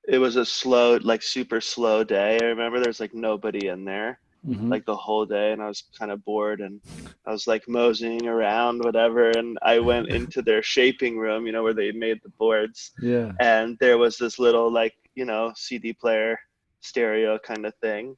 it 0.07 0.19
was 0.19 0.37
a 0.37 0.45
slow, 0.45 0.97
like 1.01 1.21
super 1.21 1.59
slow 1.59 2.03
day. 2.03 2.39
I 2.41 2.45
remember 2.45 2.79
there's 2.79 2.99
like 2.99 3.13
nobody 3.13 3.67
in 3.67 3.83
there, 3.83 4.19
Mhm. 4.47 4.69
like 4.71 4.85
the 4.85 4.95
whole 4.95 5.25
day 5.25 5.51
and 5.51 5.61
I 5.61 5.67
was 5.67 5.83
kind 5.97 6.11
of 6.11 6.23
bored 6.23 6.61
and 6.61 6.79
I 7.25 7.31
was 7.31 7.45
like 7.45 7.67
moseying 7.67 8.25
around 8.27 8.81
whatever 8.83 9.31
and 9.31 9.57
I 9.61 9.79
went 9.79 10.07
into 10.17 10.41
their 10.41 10.63
shaping 10.63 11.17
room 11.17 11.45
you 11.45 11.51
know 11.51 11.61
where 11.63 11.73
they 11.73 11.91
made 11.91 12.19
the 12.23 12.29
boards 12.29 12.91
yeah. 13.01 13.33
and 13.39 13.77
there 13.79 13.97
was 13.97 14.17
this 14.17 14.39
little 14.39 14.71
like 14.71 14.95
you 15.15 15.25
know 15.25 15.51
CD 15.55 15.91
player 15.93 16.39
stereo 16.79 17.37
kind 17.39 17.65
of 17.65 17.75
thing 17.81 18.15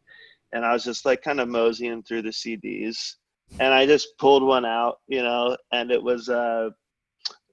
and 0.54 0.64
I 0.64 0.74
was 0.74 0.84
just 0.84 1.06
like 1.06 1.22
kind 1.24 1.40
of 1.40 1.48
moseying 1.50 2.04
through 2.04 2.22
the 2.24 2.30
CDs 2.30 3.16
and 3.60 3.74
I 3.74 3.86
just 3.88 4.16
pulled 4.20 4.44
one 4.44 4.66
out 4.66 5.00
you 5.08 5.24
know 5.24 5.58
and 5.72 5.90
it 5.92 6.02
was 6.04 6.30
uh 6.30 6.70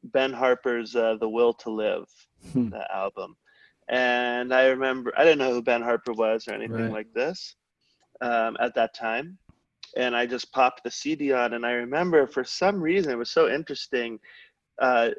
Ben 0.05 0.33
Harper's 0.33 0.95
uh, 0.95 1.17
The 1.21 1.29
Will 1.29 1.55
to 1.55 1.71
Live 1.71 2.07
Hmm. 2.53 2.69
the 2.71 2.85
album 2.95 3.37
and 3.89 4.53
I 4.55 4.67
remember 4.67 5.13
I 5.17 5.25
didn't 5.25 5.39
know 5.39 5.53
who 5.55 5.63
Ben 5.63 5.83
Harper 5.83 6.13
was 6.13 6.47
or 6.47 6.53
anything 6.53 6.75
Right. 6.85 6.93
like 6.93 7.13
this 7.15 7.57
um, 8.21 8.57
at 8.61 8.75
that 8.75 8.95
time 8.95 9.39
and 9.97 10.15
I 10.15 10.27
just 10.27 10.53
popped 10.53 10.85
the 10.85 10.91
CD 10.91 11.33
on 11.33 11.55
and 11.55 11.65
I 11.65 11.73
remember 11.73 12.27
for 12.27 12.45
some 12.45 12.81
reason 12.81 13.13
it 13.13 13.19
was 13.19 13.31
so 13.31 13.49
interesting 13.49 14.19
uh, 14.81 15.11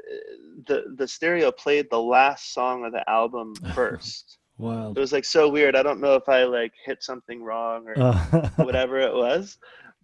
the 0.67 0.83
the 0.95 1.07
stereo 1.07 1.51
played 1.51 1.87
the 1.91 2.01
last 2.01 2.53
song 2.53 2.85
of 2.85 2.93
the 2.93 3.07
album 3.09 3.53
first. 3.75 4.37
wow! 4.57 4.93
it 4.95 4.99
was 4.99 5.11
like 5.11 5.25
so 5.25 5.49
weird. 5.49 5.75
I 5.75 5.83
don't 5.83 6.01
know 6.01 6.15
if 6.15 6.29
I 6.29 6.43
like 6.43 6.73
hit 6.85 7.03
something 7.03 7.43
wrong 7.43 7.85
or 7.87 7.95
whatever 8.57 8.99
it 8.99 9.13
was, 9.13 9.57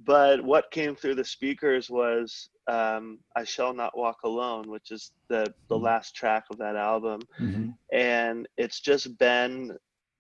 but 0.06 0.44
what 0.44 0.72
came 0.72 0.96
through 0.96 1.16
the 1.16 1.24
speakers 1.24 1.90
was 1.90 2.50
um, 2.68 3.20
"I 3.36 3.44
Shall 3.46 3.74
Not 3.74 3.98
Walk 3.98 4.18
Alone," 4.26 4.70
which 4.70 4.92
is 4.92 5.12
the 5.30 5.46
the 5.70 5.76
Mhm. 5.76 5.84
last 5.84 6.16
track 6.16 6.44
of 6.52 6.58
that 6.58 6.76
album, 6.76 7.22
mhm. 7.40 7.74
and 7.94 8.48
it's 8.58 8.82
just 8.82 9.18
Ben 9.18 9.72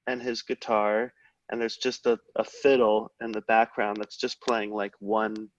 and 0.08 0.22
his 0.22 0.44
guitar, 0.44 1.13
and 1.49 1.61
there's 1.61 1.77
just 1.77 2.05
a, 2.05 2.17
a 2.35 2.43
fiddle 2.43 3.11
in 3.21 3.31
the 3.31 3.41
background 3.41 3.97
that's 3.97 4.17
just 4.17 4.41
playing 4.41 4.71
like 4.71 4.93
one 4.99 5.49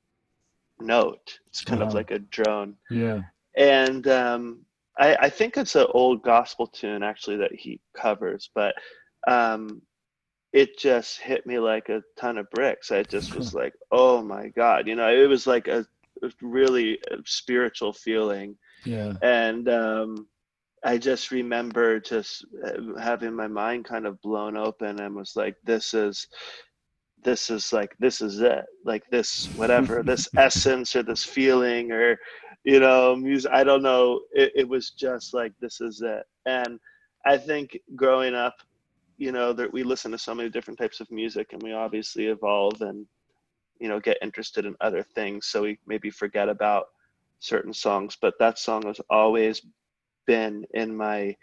note. 0.80 1.38
It's 1.48 1.62
kind 1.62 1.80
Wow. 1.80 1.88
of 1.88 1.94
like 1.94 2.10
a 2.10 2.18
drone 2.18 2.76
Yeah. 2.90 3.22
and 3.56 4.06
um, 4.08 4.64
I, 4.98 5.16
I 5.16 5.30
think 5.30 5.56
it's 5.56 5.74
an 5.76 5.86
old 5.92 6.22
gospel 6.22 6.66
tune 6.66 7.02
actually 7.02 7.36
that 7.38 7.54
he 7.54 7.80
covers, 7.96 8.50
but 8.54 8.74
um, 9.28 9.82
it 10.52 10.78
just 10.78 11.20
hit 11.20 11.46
me 11.46 11.58
like 11.58 11.88
a 11.88 12.02
ton 12.18 12.38
of 12.38 12.50
bricks. 12.50 12.90
I 12.90 13.02
just 13.02 13.34
was 13.34 13.52
like, 13.54 13.74
oh 13.90 14.22
my 14.22 14.48
god, 14.48 14.86
you 14.86 14.94
know, 14.94 15.08
it 15.12 15.28
was 15.28 15.46
like 15.46 15.68
a, 15.68 15.86
really 16.40 16.98
spiritual 17.26 17.92
feeling, 17.92 18.56
Yeah. 18.86 19.12
and 19.22 19.68
um, 19.68 20.26
I 20.84 20.98
just 20.98 21.30
remember 21.30 22.00
just 22.00 22.44
uh, 22.66 23.00
having 23.00 23.34
my 23.34 23.48
mind 23.48 23.84
kind 23.86 24.06
of 24.06 24.20
blown 24.22 24.56
open 24.56 25.00
and 25.00 25.14
was 25.16 25.32
like, 25.36 25.56
this 25.64 25.94
is. 25.94 26.26
This 27.24 27.50
is 27.50 27.72
like 27.72 27.96
this 27.98 28.20
is 28.20 28.40
it. 28.40 28.64
Like 28.84 29.02
this 29.10 29.48
whatever 29.54 30.02
this 30.06 30.28
essence 30.36 30.94
or 30.94 31.02
this 31.02 31.24
feeling 31.24 31.90
or 31.92 32.18
you 32.64 32.80
know 32.80 33.16
music 33.16 33.50
i 33.52 33.64
don't 33.64 33.82
know. 33.82 34.20
It, 34.32 34.52
it 34.54 34.68
was 34.68 34.90
just 34.90 35.34
like 35.34 35.52
this 35.60 35.80
is 35.80 36.02
it. 36.04 36.24
And 36.46 36.78
i 37.26 37.36
think 37.36 37.78
growing 37.96 38.34
up 38.34 38.54
you 39.18 39.32
know 39.32 39.52
that 39.52 39.72
we 39.72 39.82
listen 39.82 40.12
to 40.12 40.18
so 40.18 40.34
many 40.34 40.50
different 40.50 40.78
types 40.78 41.00
of 41.00 41.10
music 41.10 41.48
and 41.52 41.62
we 41.62 41.72
obviously 41.72 42.26
evolve 42.26 42.80
and 42.82 43.06
you 43.80 43.88
know 43.88 44.00
get 44.00 44.18
interested 44.22 44.66
in 44.66 44.76
other 44.80 45.02
things. 45.14 45.46
So 45.46 45.62
we 45.62 45.78
maybe 45.86 46.10
forget 46.10 46.48
about 46.48 46.86
certain 47.40 47.72
songs 47.74 48.16
but 48.20 48.34
that 48.40 48.58
song 48.58 48.84
has 48.86 49.00
always 49.10 49.62
been 50.26 50.64
in 50.74 50.96
my 50.96 51.36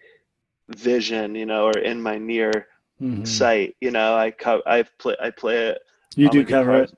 vision 0.76 1.36
you 1.36 1.46
know 1.46 1.66
or 1.66 1.78
in 1.78 2.02
my 2.02 2.18
near 2.18 2.68
Mhm. 3.00 3.26
sight 3.26 3.76
you 3.82 3.92
know 3.92 4.16
i 4.16 4.32
co- 4.32 4.64
i 4.66 4.84
play 5.00 5.16
i 5.22 5.30
play 5.30 5.68
it 5.70 5.80
You 6.16 6.30
do 6.30 6.46
cover 6.46 6.76
it. 6.84 6.92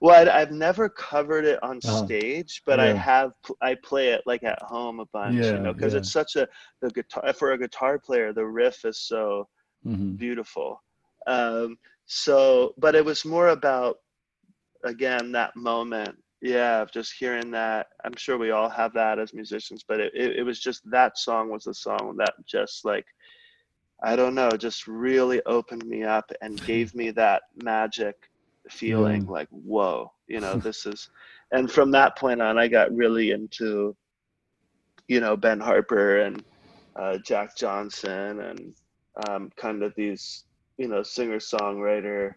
well, 0.00 0.28
I, 0.28 0.40
I've 0.40 0.50
never 0.52 0.88
covered 0.88 1.44
it 1.44 1.62
on 1.62 1.80
Oh, 1.84 2.10
stage, 2.10 2.62
but 2.66 2.80
I 2.80 2.92
have. 2.94 3.32
I 3.62 3.76
play 3.82 4.08
it 4.08 4.22
like 4.26 4.42
at 4.42 4.60
home 4.62 5.00
a 5.00 5.06
bunch, 5.06 5.38
Yeah, 5.38 5.52
you 5.52 5.60
know, 5.60 5.72
because 5.72 5.94
yeah. 5.94 5.98
it's 5.98 6.12
such 6.12 6.36
a 6.36 6.48
the 6.80 6.90
guitar 6.90 7.32
for 7.32 7.52
a 7.52 7.58
guitar 7.58 7.98
player. 7.98 8.32
The 8.32 8.46
riff 8.46 8.84
is 8.84 9.00
so 9.00 9.48
Mhm. 9.84 10.18
beautiful. 10.18 10.82
Um, 11.26 11.78
so, 12.06 12.74
but 12.78 12.94
it 12.94 13.04
was 13.04 13.24
more 13.24 13.48
about 13.48 13.96
again 14.84 15.32
that 15.32 15.56
moment, 15.56 16.16
yeah, 16.42 16.84
just 16.92 17.14
hearing 17.18 17.52
that. 17.52 17.88
I'm 18.04 18.16
sure 18.16 18.38
we 18.38 18.50
all 18.52 18.70
have 18.70 18.94
that 18.94 19.18
as 19.18 19.34
musicians, 19.34 19.84
but 19.88 20.00
it, 20.00 20.12
it, 20.14 20.36
it 20.38 20.44
was 20.44 20.60
just 20.60 20.82
that 20.90 21.18
song 21.18 21.50
was 21.50 21.64
the 21.64 21.74
song 21.74 22.16
that 22.18 22.34
just 22.46 22.84
like 22.84 23.06
I 24.02 24.16
don't 24.16 24.34
know, 24.34 24.56
just 24.56 24.86
really 24.86 25.42
opened 25.46 25.86
me 25.86 26.04
up 26.04 26.30
and 26.42 26.62
gave 26.64 26.94
me 26.94 27.10
that 27.12 27.42
magic 27.56 28.16
feeling 28.70 29.22
Yeah. 29.22 29.26
like, 29.26 29.48
whoa, 29.50 30.12
you 30.28 30.40
know, 30.40 30.58
this 30.62 30.86
is, 30.86 31.08
and 31.52 31.70
from 31.70 31.92
that 31.92 32.16
point 32.18 32.40
on, 32.42 32.58
I 32.58 32.68
got 32.68 32.92
really 32.92 33.30
into, 33.30 33.96
you 35.08 35.20
know, 35.20 35.36
Ben 35.36 35.60
Harper 35.60 36.20
and 36.20 36.44
uh, 36.98 37.18
Jack 37.26 37.56
Johnson 37.56 38.40
and 38.40 38.74
um, 39.28 39.50
kind 39.56 39.82
of 39.82 39.92
these, 39.96 40.44
you 40.78 40.88
know, 40.88 41.02
singer 41.02 41.38
songwriter 41.38 42.32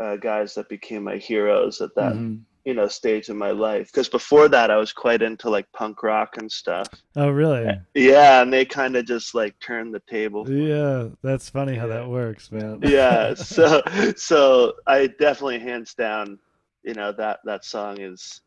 uh, 0.00 0.16
guys 0.16 0.54
that 0.54 0.68
became 0.68 1.04
my 1.04 1.16
heroes 1.16 1.80
at 1.80 1.94
that, 1.96 2.16
Mhm. 2.16 2.46
You 2.64 2.74
know, 2.74 2.86
stage 2.88 3.28
in 3.30 3.38
my 3.38 3.50
life. 3.50 3.86
Because 3.86 4.08
before 4.08 4.48
that, 4.48 4.70
I 4.70 4.76
was 4.76 4.92
quite 4.92 5.22
into 5.22 5.48
like 5.48 5.70
punk 5.72 6.02
rock 6.02 6.36
and 6.36 6.50
stuff. 6.50 6.88
Oh, 7.16 7.30
really? 7.30 7.66
Eh, 7.66 7.74
yeah, 7.94 8.42
and 8.42 8.52
they 8.52 8.64
kind 8.64 8.96
of 8.96 9.06
just 9.06 9.34
like 9.34 9.58
turned 9.60 9.94
the 9.94 10.00
table. 10.00 10.44
me. 10.44 10.68
Yeah. 10.68 11.08
That's 11.22 11.48
funny 11.48 11.76
how 11.76 11.86
that 11.88 12.08
works, 12.08 12.52
man. 12.52 12.80
yeah 12.90 13.34
so 13.34 13.82
so 14.16 14.74
i 14.86 15.06
definitely 15.06 15.58
hands 15.58 15.94
down 15.94 16.38
you 16.82 16.94
know 16.94 17.12
that 17.12 17.40
that 17.44 17.64
song 17.64 18.00
is 18.00 18.40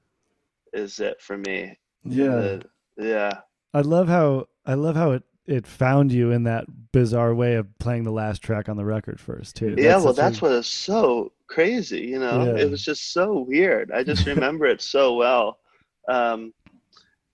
is 0.74 1.00
it 1.00 1.22
for 1.22 1.38
me 1.38 1.78
yeah. 2.04 2.26
The- 2.26 2.64
yeah 2.98 3.40
I 3.74 3.82
love 3.82 4.08
how 4.08 4.48
I 4.66 4.76
love 4.76 4.96
how 4.96 5.12
it 5.12 5.24
it 5.46 5.68
found 5.68 6.12
you 6.12 6.32
in 6.32 6.44
that 6.44 6.66
bizarre 6.92 7.34
way 7.34 7.56
of 7.56 7.68
playing 7.80 8.04
the 8.04 8.12
last 8.12 8.42
track 8.42 8.70
on 8.70 8.78
the 8.78 8.86
record 8.86 9.20
first 9.20 9.56
too. 9.56 9.76
yeah 9.78 9.96
well 9.98 10.08
such 10.14 10.18
a- 10.18 10.22
that's 10.22 10.42
what 10.42 10.52
is 10.52 10.68
so 10.68 11.32
crazy 11.48 12.02
you 12.02 12.20
know? 12.20 12.42
Yeah. 12.42 12.64
it 12.64 12.72
was 12.72 12.84
just 12.84 13.14
so 13.14 13.40
weird. 13.48 13.92
I 13.92 14.04
just 14.04 14.26
remember 14.34 14.66
it 14.66 14.82
so 14.82 15.16
well. 15.16 15.60
Um 16.10 16.54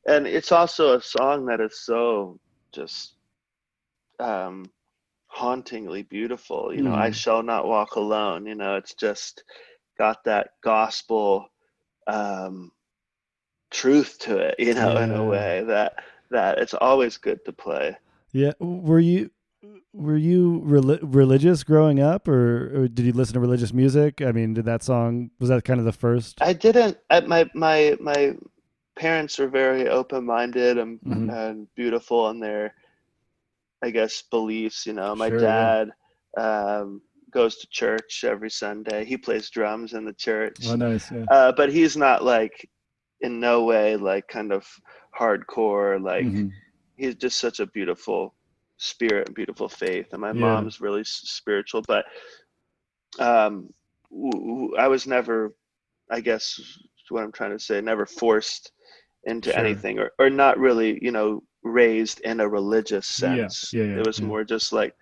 and 0.07 0.25
it's 0.25 0.51
also 0.51 0.97
a 0.97 1.01
song 1.01 1.45
that 1.47 1.61
is 1.61 1.79
so 1.81 2.39
just 2.73 3.13
um 4.19 4.69
hauntingly 5.27 6.03
beautiful 6.03 6.73
you 6.73 6.81
know? 6.81 6.93
I 6.95 7.09
Mhm. 7.11 7.15
shall 7.15 7.43
not 7.43 7.67
walk 7.67 7.95
alone 7.95 8.45
you 8.45 8.55
know? 8.55 8.75
It's 8.75 8.95
just 8.95 9.43
got 9.97 10.23
that 10.23 10.51
gospel 10.63 11.47
um 12.07 12.71
truth 13.71 14.17
to 14.19 14.37
it 14.37 14.55
you 14.57 14.73
know 14.73 14.97
in 14.97 15.11
a 15.11 15.23
way 15.23 15.63
that 15.67 15.93
that 16.31 16.57
it's 16.59 16.73
always 16.73 17.17
good 17.17 17.43
to 17.45 17.51
play 17.51 17.95
Yeah. 18.31 18.53
Were 18.59 18.99
you 18.99 19.31
were 19.91 20.15
you 20.17 20.61
reli- 20.65 20.99
religious 21.01 21.63
growing 21.63 21.99
up, 21.99 22.27
or, 22.27 22.83
or 22.83 22.87
did 22.87 23.05
you 23.05 23.11
listen 23.11 23.33
to 23.33 23.39
religious 23.39 23.73
music? 23.73 24.21
I 24.21 24.31
mean, 24.31 24.53
did 24.53 24.65
that 24.65 24.83
song 24.83 25.31
was 25.39 25.49
that 25.49 25.65
kind 25.65 25.79
of 25.79 25.85
the 25.85 25.91
first? 25.91 26.37
I 26.41 26.53
didn't. 26.53 26.97
I, 27.09 27.21
my 27.21 27.49
my 27.55 27.97
my 27.99 28.35
parents 28.95 29.39
are 29.39 29.49
very 29.49 29.89
open 29.89 30.25
minded 30.25 30.77
and 30.77 30.99
Mhm. 31.01 31.33
and 31.33 31.67
beautiful 31.75 32.29
in 32.29 32.39
their, 32.39 32.73
I 33.81 33.89
guess, 33.89 34.21
beliefs. 34.29 34.85
You 34.85 34.93
know, 34.93 35.15
my 35.15 35.29
Sure, 35.29 35.41
yeah. 35.41 35.85
dad 35.85 35.91
um, 36.37 37.01
goes 37.31 37.57
to 37.57 37.67
church 37.69 38.23
every 38.23 38.51
Sunday. 38.51 39.03
He 39.05 39.17
plays 39.17 39.49
drums 39.49 39.93
in 39.93 40.05
the 40.05 40.13
church, 40.13 40.57
Oh, 40.67 40.75
nice. 40.75 41.11
Yeah. 41.11 41.25
uh, 41.31 41.51
but 41.51 41.71
he's 41.71 41.97
not 41.97 42.23
like 42.23 42.69
in 43.21 43.39
no 43.39 43.63
way 43.65 43.95
like 43.97 44.27
kind 44.27 44.53
of 44.53 44.65
hardcore. 45.19 46.01
Like 46.01 46.27
Mhm. 46.27 46.53
he's 46.95 47.15
just 47.15 47.39
such 47.39 47.59
a 47.59 47.67
beautiful 47.67 48.35
spirit 48.77 49.27
and 49.27 49.35
beautiful 49.35 49.69
faith 49.69 50.07
and 50.11 50.21
my 50.21 50.33
Yeah. 50.33 50.33
mom's 50.33 50.81
really 50.81 51.01
s- 51.01 51.21
spiritual 51.25 51.81
but 51.87 52.05
um 53.19 53.69
i 54.77 54.87
was 54.87 55.07
never 55.07 55.53
i 56.11 56.19
guess 56.19 56.59
what 57.09 57.23
i'm 57.23 57.31
trying 57.31 57.51
to 57.51 57.59
say 57.59 57.81
never 57.81 58.05
forced 58.05 58.71
into 59.25 59.55
Sure. 59.55 59.57
anything 59.57 59.99
or, 59.99 60.11
or 60.19 60.29
not 60.29 60.57
really 60.59 60.99
you 61.01 61.11
know 61.11 61.41
raised 61.63 62.19
in 62.21 62.39
a 62.39 62.47
religious 62.49 63.07
sense 63.07 63.73
yeah, 63.73 63.83
yeah, 63.83 63.95
it 63.95 64.05
was 64.05 64.21
yeah. 64.21 64.23
more 64.23 64.43
just 64.43 64.73
like 64.73 64.93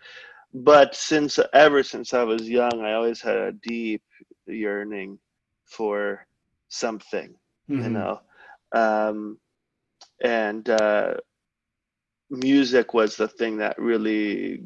but 0.54 0.96
since 0.96 1.40
ever 1.54 1.84
since 1.84 2.14
i 2.14 2.24
was 2.24 2.50
young 2.50 2.82
i 2.82 2.94
always 2.94 3.22
had 3.22 3.38
a 3.38 3.52
deep 3.64 4.02
yearning 4.48 5.18
for 5.66 6.26
something 6.70 7.34
you 7.76 7.90
Mhm. 7.90 7.90
know 7.90 8.20
um 8.74 9.38
and 10.24 10.70
uh 10.70 11.14
music 12.30 12.94
was 12.94 13.16
the 13.16 13.28
thing 13.28 13.58
that 13.58 13.78
really 13.80 14.62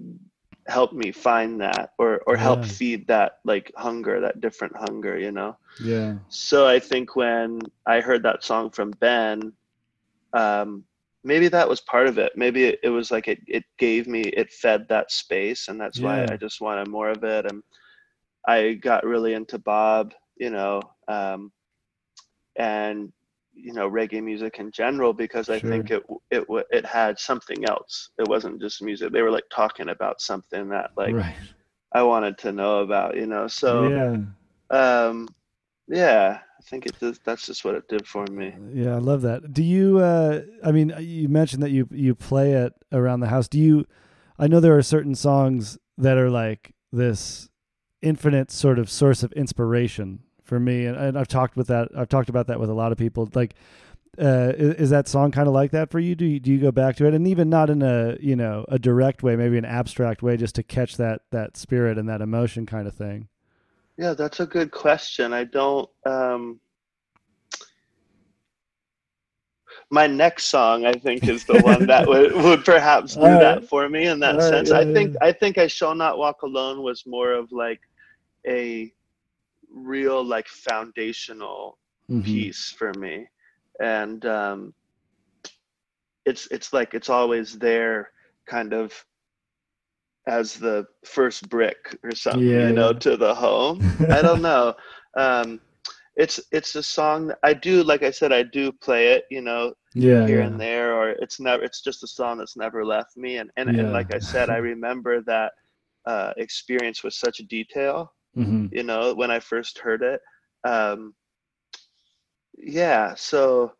helped 0.68 0.94
me 0.94 1.12
find 1.12 1.60
that 1.62 1.92
or 1.98 2.22
or 2.28 2.36
help 2.36 2.64
Yeah. 2.64 2.66
feed 2.66 3.08
that 3.08 3.34
like 3.46 3.72
hunger 3.78 4.20
that 4.22 4.40
different 4.42 4.76
hunger 4.78 5.18
you 5.18 5.32
know 5.32 5.56
Yeah. 5.80 6.18
so 6.30 6.68
i 6.68 6.80
think 6.80 7.16
when 7.16 7.60
i 7.88 8.00
heard 8.00 8.24
that 8.24 8.44
song 8.44 8.70
from 8.72 8.92
ben 9.00 9.52
um 10.34 10.84
maybe 11.24 11.48
that 11.48 11.68
was 11.70 11.82
part 11.82 12.08
of 12.08 12.18
it 12.18 12.32
maybe 12.36 12.66
it, 12.66 12.80
it 12.84 12.90
was 12.90 13.12
like 13.12 13.28
it, 13.28 13.40
it 13.48 13.64
gave 13.78 14.08
me 14.08 14.22
it 14.22 14.52
fed 14.52 14.86
that 14.90 15.12
space 15.12 15.68
and 15.68 15.80
that's 15.80 16.02
why 16.02 16.26
i 16.32 16.36
just 16.38 16.62
wanted 16.62 16.88
more 16.88 17.10
of 17.10 17.24
it 17.24 17.46
and 17.52 17.62
I 18.48 18.74
got 18.74 19.06
really 19.06 19.34
into 19.34 19.60
Bob, 19.60 20.14
you 20.38 20.50
know, 20.50 20.82
um, 21.08 21.52
and 22.58 23.12
you 23.64 23.74
know 23.74 23.90
reggae 23.90 24.24
music 24.24 24.60
in 24.60 24.72
general 24.72 25.14
because 25.14 25.50
I 25.50 25.60
Sure. 25.60 25.70
think 25.70 25.92
it 25.92 26.04
it 26.30 26.46
it 26.72 26.86
had 26.86 27.20
something 27.20 27.66
else. 27.66 28.10
It 28.18 28.28
wasn't 28.28 28.62
just 28.62 28.82
music. 28.82 29.12
They 29.12 29.22
were 29.22 29.32
like 29.32 29.50
talking 29.52 29.90
about 29.90 30.22
something 30.22 30.70
that 30.70 30.92
like 30.96 31.14
right. 31.14 31.36
I 31.94 32.04
wanted 32.04 32.38
to 32.40 32.52
know 32.52 32.80
about, 32.80 33.16
you 33.16 33.28
know. 33.28 33.48
So 33.48 33.90
yeah. 33.90 34.18
um, 34.70 35.28
yeah, 35.88 36.40
I 36.58 36.64
think 36.64 36.86
it 36.86 37.00
does, 37.00 37.20
that's 37.26 37.46
just 37.46 37.66
what 37.66 37.76
it 37.76 37.88
did 37.88 38.08
for 38.08 38.26
me. 38.28 38.56
Yeah, 38.74 38.96
I 38.96 39.00
love 39.00 39.22
that. 39.24 39.54
Do 39.54 39.64
you? 39.64 40.00
Uh, 40.00 40.42
I 40.64 40.72
mean, 40.72 40.94
you 41.00 41.28
mentioned 41.28 41.64
that 41.64 41.72
you 41.72 41.88
you 41.92 42.16
play 42.16 42.54
it 42.54 42.74
around 42.92 43.20
the 43.20 43.28
house. 43.28 43.48
Do 43.48 43.60
you? 43.60 43.86
I 44.40 44.48
know 44.48 44.60
there 44.60 44.78
are 44.78 44.84
certain 44.84 45.16
songs 45.16 45.78
that 45.98 46.18
are 46.18 46.30
like 46.30 46.74
this 46.92 47.50
infinite 48.02 48.52
sort 48.52 48.80
of 48.80 48.90
source 48.90 49.22
of 49.22 49.32
inspiration 49.34 50.20
for 50.52 50.60
me, 50.60 50.86
and, 50.86 50.98
and 50.98 51.18
I've 51.18 51.30
talked 51.30 51.56
with 51.56 51.68
that. 51.68 51.88
I've 51.96 52.10
talked 52.10 52.28
about 52.28 52.48
that 52.48 52.60
with 52.60 52.70
a 52.70 52.74
lot 52.74 52.92
of 52.92 52.98
people. 52.98 53.30
Like, 53.34 53.56
uh, 54.20 54.52
is, 54.58 54.74
is 54.76 54.90
that 54.90 55.08
song 55.08 55.32
kind 55.32 55.48
of 55.48 55.54
like 55.54 55.72
that 55.72 55.90
for 55.90 55.98
you? 55.98 56.14
Do 56.14 56.26
you, 56.26 56.42
do 56.42 56.52
you 56.52 56.60
go 56.60 56.74
back 56.74 56.98
to 56.98 57.06
it, 57.08 57.14
and 57.14 57.26
even 57.26 57.50
not 57.50 57.70
in 57.70 57.82
a 57.82 58.18
you 58.20 58.36
know 58.36 58.66
a 58.68 58.78
direct 58.78 59.24
way, 59.24 59.38
maybe 59.38 59.58
an 59.58 59.64
abstract 59.64 60.22
way, 60.22 60.36
just 60.36 60.56
to 60.56 60.64
catch 60.64 60.98
that 60.98 61.22
that 61.32 61.56
spirit 61.56 61.98
and 61.98 62.10
that 62.10 62.20
emotion 62.20 62.66
kind 62.66 62.86
of 62.86 62.94
thing? 62.94 63.30
Yeah, 63.98 64.14
that's 64.14 64.42
a 64.42 64.46
good 64.46 64.72
question. 64.72 65.32
I 65.32 65.46
don't. 65.46 65.90
Um, 66.06 66.60
my 69.90 70.06
next 70.06 70.48
song, 70.48 70.86
I 70.86 70.92
think, 70.92 71.30
is 71.30 71.46
the 71.46 71.62
one 71.62 71.86
that 71.86 72.06
would, 72.10 72.34
would 72.44 72.66
perhaps 72.66 73.16
do 73.16 73.22
All 73.22 73.30
right. 73.30 73.40
that 73.40 73.70
for 73.70 73.88
me 73.88 74.08
in 74.08 74.20
that 74.20 74.34
All 74.36 74.42
right, 74.42 74.50
sense. 74.50 74.70
yeah, 74.70 74.80
I 74.80 74.84
think 74.84 75.14
yeah. 75.14 75.28
I 75.30 75.32
think 75.32 75.58
I 75.58 75.68
shall 75.68 75.96
not 75.96 76.18
walk 76.18 76.42
alone 76.42 76.84
was 76.84 77.06
more 77.08 77.32
of 77.32 77.54
like 77.54 77.80
a 78.46 78.92
real 79.74 80.24
like 80.24 80.48
foundational 80.48 81.78
Mhm. 82.10 82.50
piece 82.50 82.74
for 82.78 82.94
me, 82.94 83.28
and 83.80 84.26
um, 84.26 84.74
it's 86.26 86.48
it's 86.52 86.74
like 86.74 86.94
it's 86.94 87.10
always 87.10 87.58
there, 87.60 88.10
kind 88.48 88.74
of 88.74 88.94
as 90.28 90.56
the 90.56 90.86
first 91.06 91.50
brick 91.50 91.98
or 92.04 92.14
something, 92.14 92.54
Yeah, 92.54 92.68
you 92.68 92.74
know, 92.74 92.94
to 92.94 93.18
the 93.18 93.34
home. 93.34 93.86
I 94.12 94.22
don't 94.22 94.42
know. 94.42 94.74
Um, 95.18 95.60
it's 96.16 96.40
it's 96.52 96.76
a 96.76 96.84
song 96.84 97.28
that 97.28 97.40
I 97.44 97.54
do, 97.54 97.84
like 97.84 98.04
I 98.04 98.12
said, 98.12 98.32
I 98.32 98.44
do 98.44 98.72
play 98.72 99.10
it, 99.14 99.26
you 99.32 99.42
know, 99.42 99.74
Yeah, 99.94 100.28
here 100.28 100.42
yeah. 100.42 100.58
and 100.58 100.60
there, 100.60 100.94
or 100.94 101.10
it's 101.12 101.40
never. 101.40 101.64
It's 101.64 101.82
just 101.82 102.04
a 102.04 102.08
song 102.08 102.38
that's 102.38 102.58
never 102.58 102.86
left 102.86 103.18
me, 103.18 103.38
and 103.38 103.50
and, 103.58 103.70
Yeah. 103.70 103.78
and 103.78 103.92
like 103.92 104.12
I 104.12 104.20
said, 104.20 104.50
I 104.50 104.58
remember 104.58 105.22
that 105.24 105.54
uh, 106.06 106.34
experience 106.38 107.04
with 107.04 107.14
such 107.14 107.38
detail, 107.50 108.14
hmm 108.36 108.68
you 108.72 108.84
know, 108.84 109.14
when 109.14 109.32
I 109.32 109.40
first 109.40 109.80
heard 109.80 110.02
it. 110.04 110.22
Um, 110.64 111.14
yeah, 112.58 113.16
so 113.16 113.74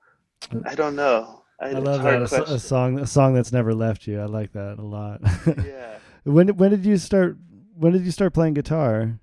I 0.66 0.76
don't 0.76 0.96
know. 0.96 1.44
I, 1.62 1.70
I 1.70 1.74
love 1.74 2.04
that 2.04 2.32
a, 2.34 2.54
a 2.56 2.60
song 2.60 3.00
a 3.00 3.08
song 3.08 3.34
that's 3.34 3.52
never 3.52 3.74
left 3.74 4.08
you. 4.08 4.20
I 4.20 4.26
like 4.26 4.54
that 4.54 4.80
a 4.80 4.82
lot. 4.82 5.22
Yeah. 5.66 5.98
when 6.24 6.50
when 6.58 6.72
did 6.72 6.86
you 6.86 6.98
start 6.98 7.38
when 7.76 7.94
did 7.94 8.04
you 8.04 8.12
start 8.12 8.34
playing 8.34 8.54
guitar? 8.56 9.20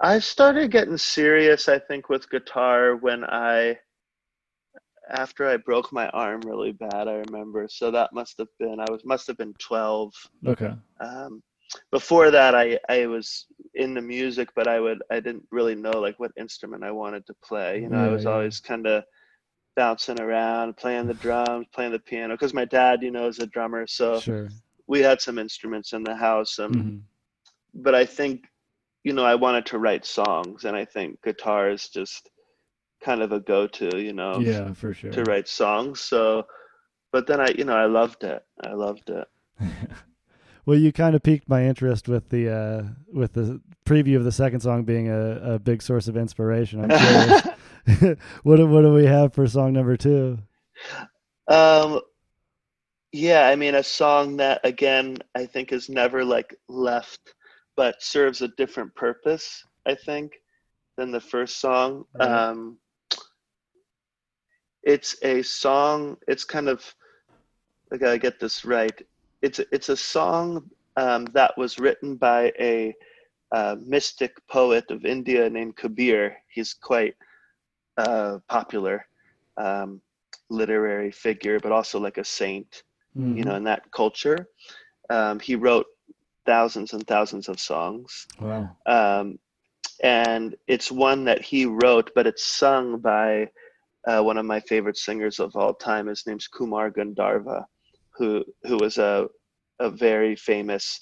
I 0.00 0.18
started 0.18 0.70
getting 0.70 0.96
serious, 0.96 1.68
I 1.68 1.78
think, 1.78 2.08
with 2.08 2.30
guitar 2.30 2.96
when 2.96 3.22
I, 3.24 3.78
after 5.10 5.46
I 5.46 5.58
broke 5.58 5.92
my 5.92 6.08
arm 6.08 6.40
really 6.46 6.72
bad, 6.72 7.06
I 7.06 7.22
remember. 7.28 7.66
So 7.68 7.90
that 7.90 8.14
must 8.14 8.38
have 8.38 8.48
been, 8.58 8.80
I 8.80 8.90
was, 8.90 9.04
must 9.04 9.26
have 9.26 9.36
been 9.36 9.54
12. 9.58 10.14
Okay. 10.46 10.72
Um, 11.00 11.42
before 11.90 12.30
that, 12.30 12.54
I, 12.54 12.78
I 12.88 13.06
was 13.06 13.46
into 13.74 14.02
music, 14.02 14.48
but 14.54 14.68
I 14.68 14.80
would, 14.80 15.02
I 15.10 15.20
didn't 15.20 15.46
really 15.50 15.74
know 15.74 16.00
like 16.00 16.18
what 16.18 16.32
instrument 16.38 16.84
I 16.84 16.90
wanted 16.90 17.26
to 17.26 17.34
play. 17.44 17.80
You 17.80 17.88
know, 17.88 17.98
I 17.98 18.08
was 18.08 18.24
yeah. 18.24 18.30
always 18.32 18.60
kind 18.60 18.86
of 18.86 19.04
bouncing 19.76 20.20
around, 20.20 20.76
playing 20.76 21.06
the 21.06 21.14
drums, 21.14 21.66
playing 21.72 21.92
the 21.92 21.98
piano, 22.00 22.34
because 22.34 22.54
my 22.54 22.64
dad, 22.64 23.02
you 23.02 23.10
know, 23.10 23.28
is 23.28 23.38
a 23.38 23.46
drummer. 23.46 23.86
So 23.86 24.20
Sure. 24.22 24.48
we 24.86 25.00
had 25.00 25.20
some 25.20 25.38
instruments 25.38 25.92
in 25.92 26.02
the 26.02 26.14
house. 26.16 26.58
Um, 26.58 26.72
Mhm. 26.76 27.02
but 27.74 27.94
I 27.94 28.04
think, 28.04 28.44
you 29.04 29.12
know, 29.12 29.24
I 29.24 29.34
wanted 29.34 29.66
to 29.66 29.78
write 29.78 30.04
songs, 30.04 30.64
and 30.64 30.76
I 30.76 30.84
think 30.84 31.22
guitar 31.22 31.70
is 31.70 31.88
just 31.88 32.28
kind 33.02 33.22
of 33.22 33.32
a 33.32 33.40
go-to, 33.40 33.98
you 33.98 34.12
know, 34.12 34.40
Yeah, 34.42 34.72
for 34.74 34.92
sure. 34.92 35.12
to 35.12 35.24
write 35.24 35.48
songs. 35.48 36.00
So, 36.00 36.46
but 37.12 37.26
then 37.26 37.40
I, 37.40 37.48
you 37.56 37.64
know, 37.64 37.76
I 37.76 37.86
loved 37.86 38.24
it. 38.24 38.42
I 38.62 38.72
loved 38.74 39.10
it. 39.10 39.26
well, 40.66 40.78
you 40.78 40.92
kind 40.92 41.14
of 41.14 41.22
piqued 41.22 41.48
my 41.48 41.64
interest 41.64 42.08
with 42.08 42.28
the 42.28 42.48
uh, 42.48 42.82
with 43.12 43.32
the 43.32 43.60
preview 43.84 44.16
of 44.16 44.24
the 44.24 44.32
second 44.32 44.60
song 44.60 44.84
being 44.84 45.08
a, 45.08 45.54
a 45.54 45.58
big 45.58 45.82
source 45.82 46.08
of 46.08 46.16
inspiration. 46.16 46.82
I'm 46.84 46.98
curious. 46.98 47.48
what 48.42 48.56
do, 48.56 48.66
what 48.66 48.82
do 48.82 48.92
we 48.92 49.06
have 49.06 49.32
for 49.32 49.46
song 49.46 49.72
number 49.72 49.96
two? 49.96 50.38
um, 51.48 52.00
yeah, 53.10 53.48
I 53.48 53.56
mean, 53.56 53.74
a 53.74 53.82
song 53.82 54.36
that 54.36 54.60
again 54.64 55.18
I 55.34 55.46
think 55.46 55.72
is 55.72 55.88
never 55.88 56.24
like 56.24 56.54
left, 56.68 57.34
but 57.76 58.02
serves 58.02 58.42
a 58.42 58.48
different 58.48 58.94
purpose. 58.94 59.64
I 59.86 59.94
think 59.94 60.32
than 60.96 61.10
the 61.10 61.20
first 61.20 61.60
song. 61.60 62.04
Right. 62.14 62.28
Um, 62.28 62.78
it's 64.82 65.16
a 65.22 65.42
song. 65.42 66.18
It's 66.28 66.44
kind 66.44 66.68
of 66.68 66.94
I 67.92 67.96
gotta 67.96 68.18
get 68.18 68.38
this 68.38 68.64
right. 68.64 69.02
It's 69.42 69.58
a- 69.58 69.66
it's 69.72 69.88
a 69.88 69.96
song 69.96 70.70
um, 70.96 71.26
that 71.34 71.56
was 71.56 71.78
written 71.78 72.16
by 72.16 72.52
a 72.58 72.94
uh, 73.54 73.76
mystic 73.80 74.32
poet 74.48 74.90
of 74.90 75.04
India 75.04 75.48
named 75.50 75.76
Kabir. 75.76 76.36
He's 76.52 76.74
quite 76.74 77.14
uh, 77.96 78.38
popular 78.48 79.06
um, 79.56 80.00
literary 80.50 81.10
figure, 81.12 81.58
but 81.60 81.72
also 81.72 81.98
like 82.00 82.18
a 82.18 82.24
saint, 82.24 82.82
you 83.32 83.44
know, 83.44 83.54
in 83.56 83.64
that 83.64 83.90
culture. 83.92 84.46
Um, 85.10 85.38
he 85.40 85.54
wrote 85.56 85.86
thousands 86.46 86.92
and 86.92 87.06
thousands 87.06 87.48
of 87.48 87.60
songs 87.60 88.26
Wow. 88.40 88.76
um, 88.86 89.38
and 90.02 90.54
it's 90.66 90.90
one 90.90 91.24
that 91.24 91.42
he 91.42 91.66
wrote, 91.66 92.10
but 92.14 92.26
it's 92.26 92.44
sung 92.44 92.98
by 93.00 93.48
uh, 94.06 94.22
one 94.22 94.36
of 94.38 94.44
my 94.46 94.60
favorite 94.60 94.96
singers 94.96 95.38
of 95.40 95.54
all 95.56 95.74
time. 95.74 96.06
His 96.06 96.26
name's 96.26 96.48
Kumar 96.48 96.90
Gandharva, 96.90 97.64
who 98.20 98.44
who 98.64 98.78
was 98.78 98.98
a 98.98 99.28
a 99.80 99.90
very 99.90 100.36
famous 100.36 101.00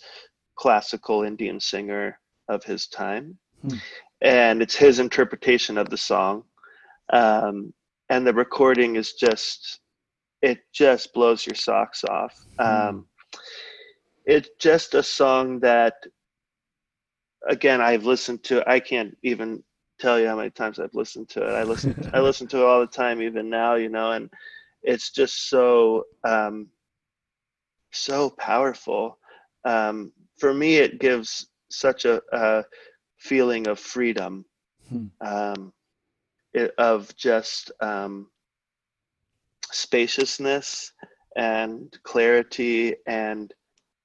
classical 0.56 1.24
Indian 1.24 1.60
singer 1.60 2.18
of 2.48 2.64
his 2.64 2.88
time, 2.88 3.38
Hmm. 3.62 3.78
and 4.22 4.62
it's 4.62 4.76
his 4.76 5.00
interpretation 5.00 5.78
of 5.78 5.90
the 5.90 5.98
song, 5.98 6.44
um, 7.12 7.74
and 8.08 8.26
the 8.26 8.32
recording 8.34 8.96
is 8.96 9.14
just 9.14 9.80
it 10.42 10.60
just 10.72 11.12
blows 11.14 11.46
your 11.46 11.56
socks 11.56 12.04
off. 12.04 12.34
Um, 12.58 13.06
it's 14.26 14.50
just 14.60 14.94
a 14.94 15.02
song 15.02 15.60
that 15.60 15.94
again 17.48 17.80
I've 17.80 18.04
listened 18.04 18.44
to 18.44 18.68
I 18.70 18.80
can't 18.80 19.16
even 19.22 19.62
tell 20.00 20.20
you 20.20 20.28
how 20.28 20.36
many 20.36 20.50
times 20.50 20.78
I've 20.78 20.94
listened 20.94 21.28
to 21.30 21.42
it. 21.42 21.54
I 21.54 21.64
listen 21.64 21.96
I 22.14 22.20
listen 22.20 22.48
to 22.48 22.58
it 22.58 22.64
all 22.64 22.80
the 22.80 22.86
time 22.86 23.22
even 23.22 23.50
now, 23.50 23.74
you 23.76 23.88
know, 23.88 24.12
and 24.12 24.30
it's 24.82 25.10
just 25.10 25.48
so 25.50 26.04
um 26.26 26.68
so 27.92 28.30
powerful. 28.30 29.18
Um 29.64 30.12
for 30.38 30.54
me 30.54 30.76
it 30.76 31.00
gives 31.00 31.48
such 31.70 32.04
a, 32.04 32.22
a 32.32 32.64
feeling 33.18 33.66
of 33.66 33.78
freedom. 33.78 34.44
Hmm. 34.88 35.06
Um 35.20 35.72
it, 36.54 36.72
of 36.78 37.14
just 37.16 37.70
um 37.80 38.28
spaciousness 39.70 40.92
and 41.36 41.96
clarity 42.02 42.94
and 43.06 43.52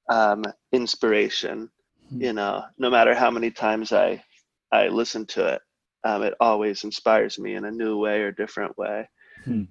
um, 0.09 0.43
inspiration. 0.71 1.69
Hmm. 2.09 2.21
You 2.21 2.33
know, 2.33 2.63
no 2.77 2.89
matter 2.89 3.15
how 3.15 3.31
many 3.31 3.51
times 3.51 3.91
I 3.91 4.23
I 4.71 4.87
listen 4.87 5.25
to 5.27 5.47
it, 5.55 5.61
um, 6.03 6.23
it 6.23 6.33
always 6.39 6.83
inspires 6.83 7.39
me 7.39 7.55
in 7.55 7.65
a 7.65 7.71
new 7.71 7.97
way 7.97 8.21
or 8.21 8.31
different 8.31 8.77
way. 8.77 9.07
Hmm. 9.45 9.63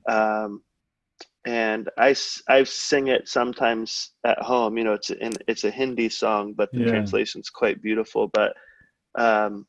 And 1.44 1.90
I 1.98 2.12
sing 2.12 3.08
it 3.08 3.28
sometimes 3.28 4.10
at 4.24 4.40
home. 4.40 4.78
You 4.78 4.84
know, 4.84 4.92
it's 4.92 5.10
in 5.10 5.32
it's 5.48 5.64
a 5.64 5.70
Hindi 5.70 6.08
song, 6.08 6.52
but 6.54 6.70
the 6.72 6.80
Yeah. 6.82 6.90
translation's 6.90 7.50
quite 7.50 7.82
beautiful. 7.82 8.28
But 8.28 8.54
um, 9.16 9.66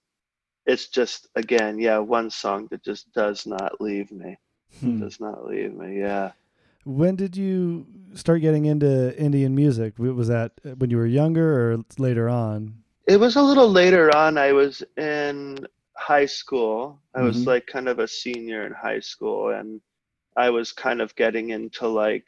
it's 0.66 0.88
just 0.90 1.28
again, 1.36 1.80
yeah, 1.80 1.98
one 1.98 2.30
song 2.30 2.68
that 2.72 2.84
just 2.84 3.12
does 3.14 3.46
not 3.48 3.82
leave 3.82 4.12
me. 4.12 4.38
Hmm. 4.80 5.00
Does 5.00 5.20
not 5.20 5.46
leave 5.46 5.74
me. 5.74 6.00
Yeah. 6.00 6.32
When 6.86 7.16
did 7.16 7.36
you 7.38 7.86
start 8.14 8.42
getting 8.42 8.66
into 8.66 9.18
Indian 9.18 9.56
music? 9.56 9.98
Was 9.98 10.28
that 10.28 10.52
when 10.78 10.90
you 10.90 10.98
were 10.98 11.06
younger 11.08 11.74
or 11.74 11.78
later 11.98 12.30
on? 12.30 12.84
It 13.08 13.18
was 13.20 13.36
a 13.36 13.42
little 13.42 13.70
later 13.70 14.16
on. 14.16 14.38
I 14.38 14.52
was 14.52 14.84
in 14.98 15.58
high 15.98 16.26
school. 16.26 17.00
I 17.16 17.22
was 17.22 17.38
Mhm. 17.38 17.48
like 17.48 17.68
kind 17.68 17.88
of 17.88 18.00
a 18.00 18.08
senior 18.08 18.66
in 18.66 18.74
high 18.74 19.00
school, 19.00 19.50
and 19.50 19.82
I 20.36 20.50
was 20.50 20.72
kind 20.72 21.02
of 21.02 21.16
getting 21.16 21.50
into 21.50 21.88
like 21.88 22.26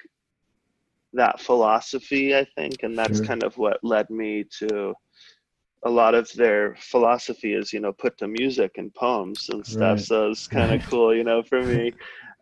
that 1.13 1.39
philosophy, 1.39 2.35
I 2.35 2.45
think, 2.55 2.83
and 2.83 2.97
that's 2.97 3.19
Sure. 3.19 3.27
kind 3.27 3.43
of 3.43 3.57
what 3.57 3.83
led 3.83 4.09
me 4.09 4.45
to 4.59 4.93
a 5.83 5.89
lot 5.89 6.15
of 6.15 6.31
their 6.33 6.75
philosophy 6.79 7.53
is 7.53 7.71
you 7.71 7.79
know 7.79 7.93
put 7.93 8.17
to 8.17 8.27
music 8.27 8.77
and 8.77 8.93
poems 8.95 9.49
and 9.49 9.65
stuff. 9.65 9.97
Right. 9.97 9.99
So 9.99 10.29
it's 10.31 10.47
kind 10.57 10.73
of 10.73 10.87
cool, 10.89 11.15
you 11.15 11.23
know, 11.23 11.43
for 11.43 11.63
me. 11.63 11.93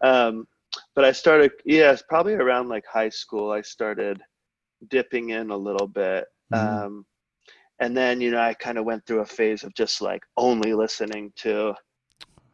Um, 0.01 0.47
but 0.95 1.05
I 1.05 1.11
started, 1.11 1.51
yeah, 1.65 1.95
probably 2.09 2.33
around 2.33 2.69
like 2.69 2.85
high 2.85 3.09
school. 3.09 3.51
I 3.51 3.61
started 3.61 4.21
dipping 4.89 5.29
in 5.29 5.51
a 5.51 5.57
little 5.57 5.87
bit. 5.87 6.25
Mhm. 6.53 6.85
Um, 6.85 7.05
and 7.79 7.95
then 7.97 8.21
you 8.21 8.31
know 8.31 8.39
I 8.39 8.53
kind 8.53 8.77
of 8.77 8.85
went 8.85 9.05
through 9.05 9.21
a 9.21 9.25
phase 9.25 9.63
of 9.63 9.73
just 9.75 10.01
like 10.01 10.23
only 10.37 10.73
listening 10.73 11.31
to, 11.37 11.73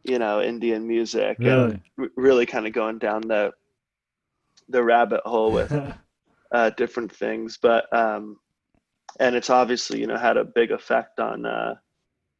you 0.04 0.18
know, 0.18 0.40
Indian 0.42 0.86
music 0.86 1.38
Really? 1.38 1.46
and 1.46 1.80
r- 1.98 2.10
really 2.16 2.46
kind 2.46 2.66
of 2.66 2.72
going 2.72 2.98
down 2.98 3.22
the 3.22 3.52
the 4.68 4.82
rabbit 4.82 5.20
hole 5.24 5.52
with 5.52 5.76
uh, 6.52 6.70
different 6.70 7.12
things. 7.14 7.58
But 7.60 7.92
um, 7.96 8.38
and 9.20 9.36
it's 9.36 9.50
obviously 9.50 10.00
you 10.00 10.06
know 10.06 10.18
had 10.18 10.36
a 10.36 10.44
big 10.44 10.70
effect 10.72 11.20
on 11.20 11.46
uh, 11.46 11.76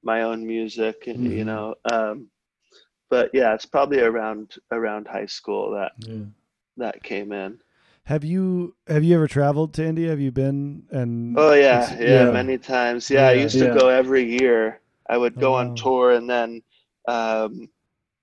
my 0.02 0.22
own 0.22 0.46
music, 0.46 1.04
and 1.06 1.26
you 1.26 1.44
Mhm. 1.44 1.44
know. 1.44 1.74
Um, 1.90 2.30
but 3.10 3.30
yeah, 3.34 3.54
it's 3.54 3.66
probably 3.66 4.00
around 4.00 4.56
around 4.72 5.08
high 5.08 5.26
school 5.26 5.72
that 5.72 5.92
Yeah. 5.98 6.24
that 6.78 7.02
came 7.02 7.32
in. 7.32 7.60
Have 8.04 8.24
you 8.24 8.74
have 8.86 9.04
you 9.04 9.14
ever 9.14 9.28
traveled 9.28 9.72
to 9.74 9.84
India? 9.84 10.10
Have 10.10 10.20
you 10.20 10.32
been 10.32 10.86
and 10.90 11.36
Oh 11.36 11.52
yeah, 11.54 11.96
yeah, 11.98 12.24
yeah. 12.24 12.26
many 12.26 12.58
times. 12.58 13.10
Yeah, 13.10 13.26
I 13.26 13.32
Yeah. 13.32 13.34
used 13.34 13.58
to 13.60 13.66
go 13.68 13.88
every 13.88 14.24
year. 14.40 14.80
I 15.08 15.16
would 15.18 15.38
go 15.38 15.54
Oh, 15.54 15.54
on 15.54 15.72
tour 15.72 16.12
and 16.12 16.28
then 16.30 16.62
um, 17.10 17.68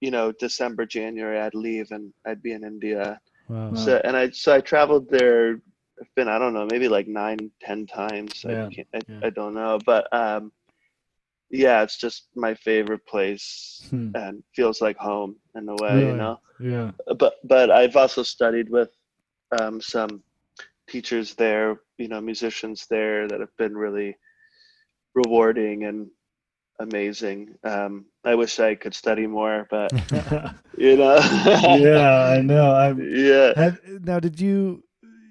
you 0.05 0.11
know, 0.15 0.31
December, 0.45 0.85
January 0.85 1.39
I'd 1.39 1.55
leave 1.67 1.87
and 1.91 2.13
I'd 2.27 2.43
be 2.47 2.53
in 2.57 2.63
India. 2.63 3.19
wow. 3.49 3.69
Wow. 3.69 3.75
So 3.85 3.91
and 4.07 4.15
I 4.21 4.29
so 4.31 4.49
I 4.57 4.61
traveled 4.61 5.05
there 5.09 5.43
I've 6.01 6.13
been 6.15 6.29
I 6.35 6.37
don't 6.41 6.53
know, 6.57 6.67
maybe 6.73 6.87
like 6.97 7.07
nine, 7.07 7.39
ten 7.67 7.79
times. 7.87 8.33
Yeah. 8.43 8.65
I 8.65 8.75
can't 8.75 8.89
I, 8.97 8.99
Yeah. 9.07 9.19
I 9.27 9.29
don't 9.39 9.55
know. 9.61 9.73
But 9.91 10.03
um 10.23 10.51
yeah, 11.49 11.81
it's 11.85 11.97
just 12.05 12.27
my 12.35 12.53
favorite 12.67 13.05
place 13.13 13.37
Hmm. 13.89 14.11
and 14.21 14.43
feels 14.57 14.81
like 14.81 14.97
home 14.97 15.31
in 15.55 15.63
a 15.69 15.75
way, 15.83 15.99
you 16.09 16.15
know 16.21 16.35
Yeah. 16.59 16.91
but 17.23 17.33
but 17.53 17.67
I've 17.79 17.95
also 18.03 18.23
studied 18.23 18.69
with 18.77 18.89
um, 19.59 19.79
some 19.95 20.11
teachers 20.91 21.35
there, 21.35 21.67
you 22.01 22.07
know, 22.11 22.21
musicians 22.21 22.85
there 22.89 23.27
that 23.29 23.39
have 23.39 23.55
been 23.57 23.75
really 23.85 24.11
rewarding 25.15 25.85
and 25.85 26.07
amazing. 26.79 27.55
Um, 27.63 28.05
I 28.23 28.35
wish 28.35 28.59
I 28.59 28.75
could 28.75 28.93
study 28.93 29.27
more, 29.27 29.67
but 29.69 29.91
you 30.77 30.95
know, 30.97 31.17
yeah, 31.79 32.33
I 32.37 32.41
know. 32.41 32.73
I'm 32.75 32.99
yeah, 33.15 33.53
Have, 33.55 33.79
now, 34.01 34.19
did 34.19 34.39
you, 34.39 34.83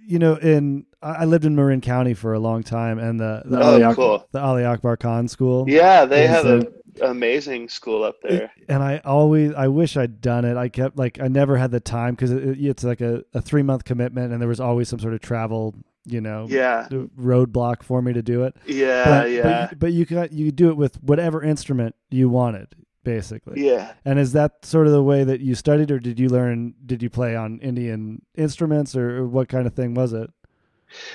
you 0.07 0.19
know, 0.19 0.35
in 0.37 0.87
I 1.03 1.25
lived 1.25 1.45
in 1.45 1.55
Marin 1.55 1.81
County 1.81 2.15
for 2.15 2.33
a 2.33 2.39
long 2.39 2.63
time, 2.63 2.99
and 2.99 3.21
the 3.21 3.43
the, 3.45 3.61
Oh, 3.61 3.73
Ali, 3.75 3.83
Ak- 3.83 3.95
cool. 3.97 4.27
the 4.33 4.41
Ali 4.41 4.65
Akbar 4.65 4.97
Khan 4.97 5.29
School. 5.29 5.67
yeah. 5.69 6.05
They 6.05 6.27
have 6.27 6.47
an 6.47 6.73
amazing 7.03 7.69
school 7.69 8.03
up 8.03 8.17
there. 8.23 8.51
And 8.69 8.83
I 8.83 9.01
always, 9.05 9.53
I 9.55 9.69
wish 9.69 9.97
I'd 9.97 10.21
done 10.21 10.45
it. 10.45 10.57
I 10.57 10.69
kept 10.69 10.97
like, 10.97 11.21
I 11.21 11.29
never 11.29 11.57
had 11.57 11.71
the 11.71 11.79
time 11.81 12.15
because 12.15 12.33
it, 12.33 12.59
it's 12.59 12.83
like 12.83 13.01
a, 13.01 13.23
a 13.35 13.41
three 13.43 13.63
month 13.63 13.85
commitment, 13.85 14.33
and 14.33 14.41
there 14.41 14.49
was 14.49 14.59
always 14.61 14.89
some 14.89 14.99
sort 14.99 15.15
of 15.15 15.21
travel, 15.21 15.75
you 16.07 16.21
know, 16.21 16.47
Yeah, 16.49 16.88
roadblock 16.90 17.83
for 17.83 18.01
me 18.01 18.12
to 18.12 18.23
do 18.23 18.45
it. 18.45 18.57
yeah, 18.66 19.05
but, 19.05 19.31
yeah, 19.31 19.66
But, 19.71 19.79
but 19.79 19.92
you 19.92 20.07
could 20.07 20.33
you 20.33 20.47
could 20.47 20.57
do 20.57 20.69
it 20.71 20.77
with 20.77 21.03
whatever 21.03 21.42
instrument 21.42 21.95
you 22.11 22.29
wanted, 22.29 22.69
basically. 23.05 23.66
yeah. 23.66 23.92
And 24.05 24.19
is 24.19 24.33
that 24.33 24.64
sort 24.64 24.87
of 24.87 24.92
the 24.92 25.03
way 25.03 25.25
that 25.25 25.40
you 25.40 25.55
studied, 25.55 25.90
or 25.90 25.99
did 25.99 26.19
you 26.19 26.29
learn? 26.29 26.75
Did 26.85 27.03
you 27.03 27.11
play 27.11 27.35
on 27.37 27.59
Indian 27.61 28.23
instruments, 28.37 28.95
or, 28.97 29.19
or 29.19 29.27
what 29.27 29.49
kind 29.49 29.66
of 29.66 29.75
thing 29.75 29.95
was 29.95 30.12
it? 30.12 30.31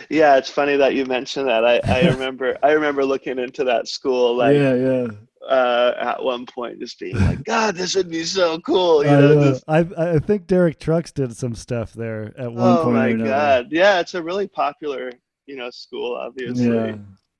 Yeah, 0.09 0.35
it's 0.37 0.49
funny 0.49 0.75
that 0.77 0.95
you 0.95 1.05
mentioned 1.05 1.47
that. 1.47 1.63
I, 1.65 1.79
I 1.85 2.01
remember 2.09 2.57
I 2.61 2.71
remember 2.73 3.05
looking 3.05 3.39
into 3.39 3.63
that 3.65 3.87
school 3.87 4.35
like 4.35 4.55
yeah, 4.55 4.73
yeah. 4.75 5.07
Uh, 5.49 5.93
at 5.99 6.23
one 6.23 6.45
point, 6.45 6.79
just 6.79 6.99
being 6.99 7.15
like, 7.15 7.43
God, 7.45 7.75
this 7.75 7.95
would 7.95 8.09
be 8.09 8.23
so 8.23 8.59
cool. 8.59 9.03
You 9.03 9.09
I, 9.09 9.19
know, 9.21 9.43
just- 9.51 9.63
I 9.67 9.79
I 9.97 10.19
think 10.19 10.47
Derek 10.47 10.79
Trucks 10.79 11.11
did 11.11 11.35
some 11.35 11.55
stuff 11.55 11.93
there 11.93 12.33
at 12.37 12.51
one 12.51 12.77
oh 12.77 12.83
point. 12.83 12.97
Oh 12.97 13.17
my. 13.17 13.25
God, 13.25 13.67
yeah, 13.71 13.99
it's 13.99 14.13
a 14.13 14.21
really 14.23 14.47
popular, 14.47 15.11
you 15.47 15.55
know, 15.55 15.69
school, 15.71 16.15
obviously. 16.15 16.67
Yeah. 16.67 16.95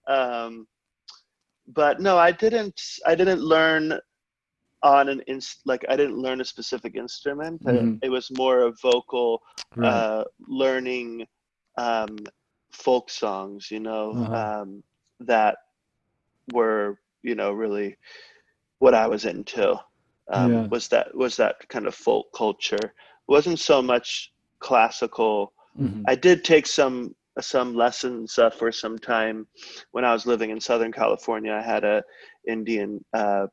Um, 0.08 0.68
but 1.68 2.02
no, 2.02 2.18
I 2.18 2.32
didn't. 2.32 2.82
I 3.06 3.16
didn't 3.16 3.42
learn 3.42 4.00
on 4.84 5.10
an 5.10 5.22
inst 5.28 5.60
like 5.66 5.86
I 5.88 5.96
didn't 5.96 6.18
learn 6.18 6.42
a 6.42 6.46
specific 6.46 6.96
instrument. 6.96 7.64
Mhm. 7.64 8.00
It 8.02 8.10
was 8.10 8.32
more 8.36 8.62
a 8.62 8.72
vocal 8.82 9.44
Right. 9.76 9.88
uh, 9.88 10.24
learning 10.48 11.28
um, 11.78 12.18
folk 12.72 13.10
songs, 13.10 13.70
you 13.72 13.80
know, 13.80 14.12
Uh-huh. 14.12 14.62
um, 14.64 14.84
that 15.22 15.58
were, 16.52 16.98
you 17.24 17.36
know, 17.36 17.52
really 17.52 17.98
what 18.80 18.94
I 18.94 19.08
was 19.08 19.26
into. 19.26 19.74
Um, 20.32 20.52
Yeah. 20.52 20.68
Was 20.68 20.88
that 20.90 21.16
was 21.16 21.36
that 21.38 21.68
kind 21.70 21.88
of 21.88 21.96
folk 21.96 22.28
culture? 22.34 22.76
It 22.78 23.28
wasn't 23.28 23.60
so 23.60 23.82
much 23.82 24.32
classical. 24.60 25.54
Mhm. 25.80 26.04
I 26.08 26.16
did 26.16 26.44
take 26.44 26.68
some 26.68 27.16
some 27.40 27.76
lessons 27.76 28.38
uh, 28.38 28.50
for 28.50 28.72
some 28.72 28.98
time 29.00 29.48
when 29.92 30.04
I 30.04 30.14
was 30.14 30.26
living 30.26 30.50
in 30.50 30.60
Southern 30.60 30.92
California. 30.92 31.54
I 31.54 31.62
had 31.62 31.84
a 31.84 32.04
Indian 32.48 33.04
uh, 33.14 33.48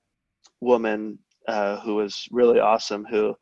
woman 0.61 1.19
uh, 1.47 1.81
who 1.81 1.95
was 1.97 2.27
really 2.31 2.61
awesome 2.61 3.05
who 3.05 3.35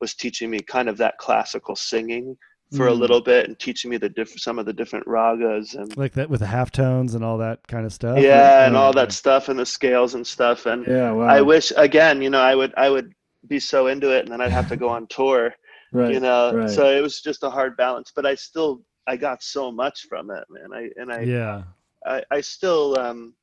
was 0.00 0.14
teaching 0.14 0.50
me 0.50 0.60
kind 0.60 0.88
of 0.88 0.96
that 0.98 1.18
classical 1.18 1.76
singing 1.76 2.36
for 2.76 2.88
a 2.88 2.92
Mm. 2.92 2.98
little 2.98 3.20
bit 3.20 3.46
and 3.48 3.58
teaching 3.58 3.90
me 3.90 3.96
the 3.98 4.08
diff- 4.08 4.38
some 4.40 4.58
of 4.58 4.66
the 4.66 4.72
different 4.72 5.06
ragas 5.06 5.74
and 5.74 5.96
Like 5.96 6.12
that 6.14 6.28
with 6.30 6.40
the 6.40 6.46
half 6.46 6.70
tones 6.70 7.14
and 7.14 7.24
all 7.24 7.38
that 7.38 7.66
kind 7.68 7.86
of 7.86 7.92
stuff. 7.92 8.18
yeah 8.18 8.64
and 8.66 8.74
yeah, 8.74 8.80
all 8.80 8.92
yeah. 8.94 9.02
that 9.02 9.12
stuff 9.12 9.48
and 9.48 9.58
the 9.58 9.66
scales 9.66 10.14
and 10.14 10.26
stuff 10.26 10.66
and 10.66 10.86
Yeah, 10.86 11.10
wow. 11.12 11.26
I 11.26 11.40
wish 11.40 11.72
again 11.76 12.22
you 12.22 12.30
know 12.30 12.40
I 12.40 12.54
would 12.54 12.72
I 12.76 12.90
would 12.90 13.12
be 13.46 13.60
so 13.60 13.86
into 13.88 14.10
it 14.10 14.20
and 14.24 14.28
then 14.32 14.40
I'd 14.40 14.52
have 14.52 14.68
to 14.70 14.76
go 14.76 14.88
on 14.88 15.06
tour 15.08 15.54
right. 15.92 16.12
you 16.12 16.20
know 16.20 16.54
right. 16.54 16.70
so 16.70 16.88
it 16.90 17.00
was 17.02 17.20
just 17.20 17.42
a 17.44 17.50
hard 17.50 17.76
balance 17.76 18.12
but 18.14 18.24
I 18.26 18.34
still 18.34 18.82
I 19.06 19.16
got 19.16 19.42
so 19.42 19.70
much 19.70 20.06
from 20.08 20.30
it 20.30 20.44
man 20.50 20.72
I 20.72 20.90
and 21.00 21.12
I 21.12 21.20
Yeah. 21.22 21.62
I, 22.06 22.22
I 22.30 22.40
still 22.40 22.98
um 22.98 23.34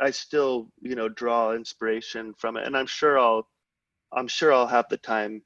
I 0.00 0.10
still 0.10 0.68
you 0.80 0.94
know 0.94 1.08
draw 1.08 1.52
inspiration 1.52 2.34
from 2.38 2.56
it 2.56 2.66
and 2.66 2.76
I'm 2.76 2.86
sure 2.86 3.18
I'll 3.18 3.48
I'm 4.12 4.28
sure 4.28 4.52
I'll 4.52 4.66
have 4.68 4.88
the 4.88 4.96
time 4.98 5.42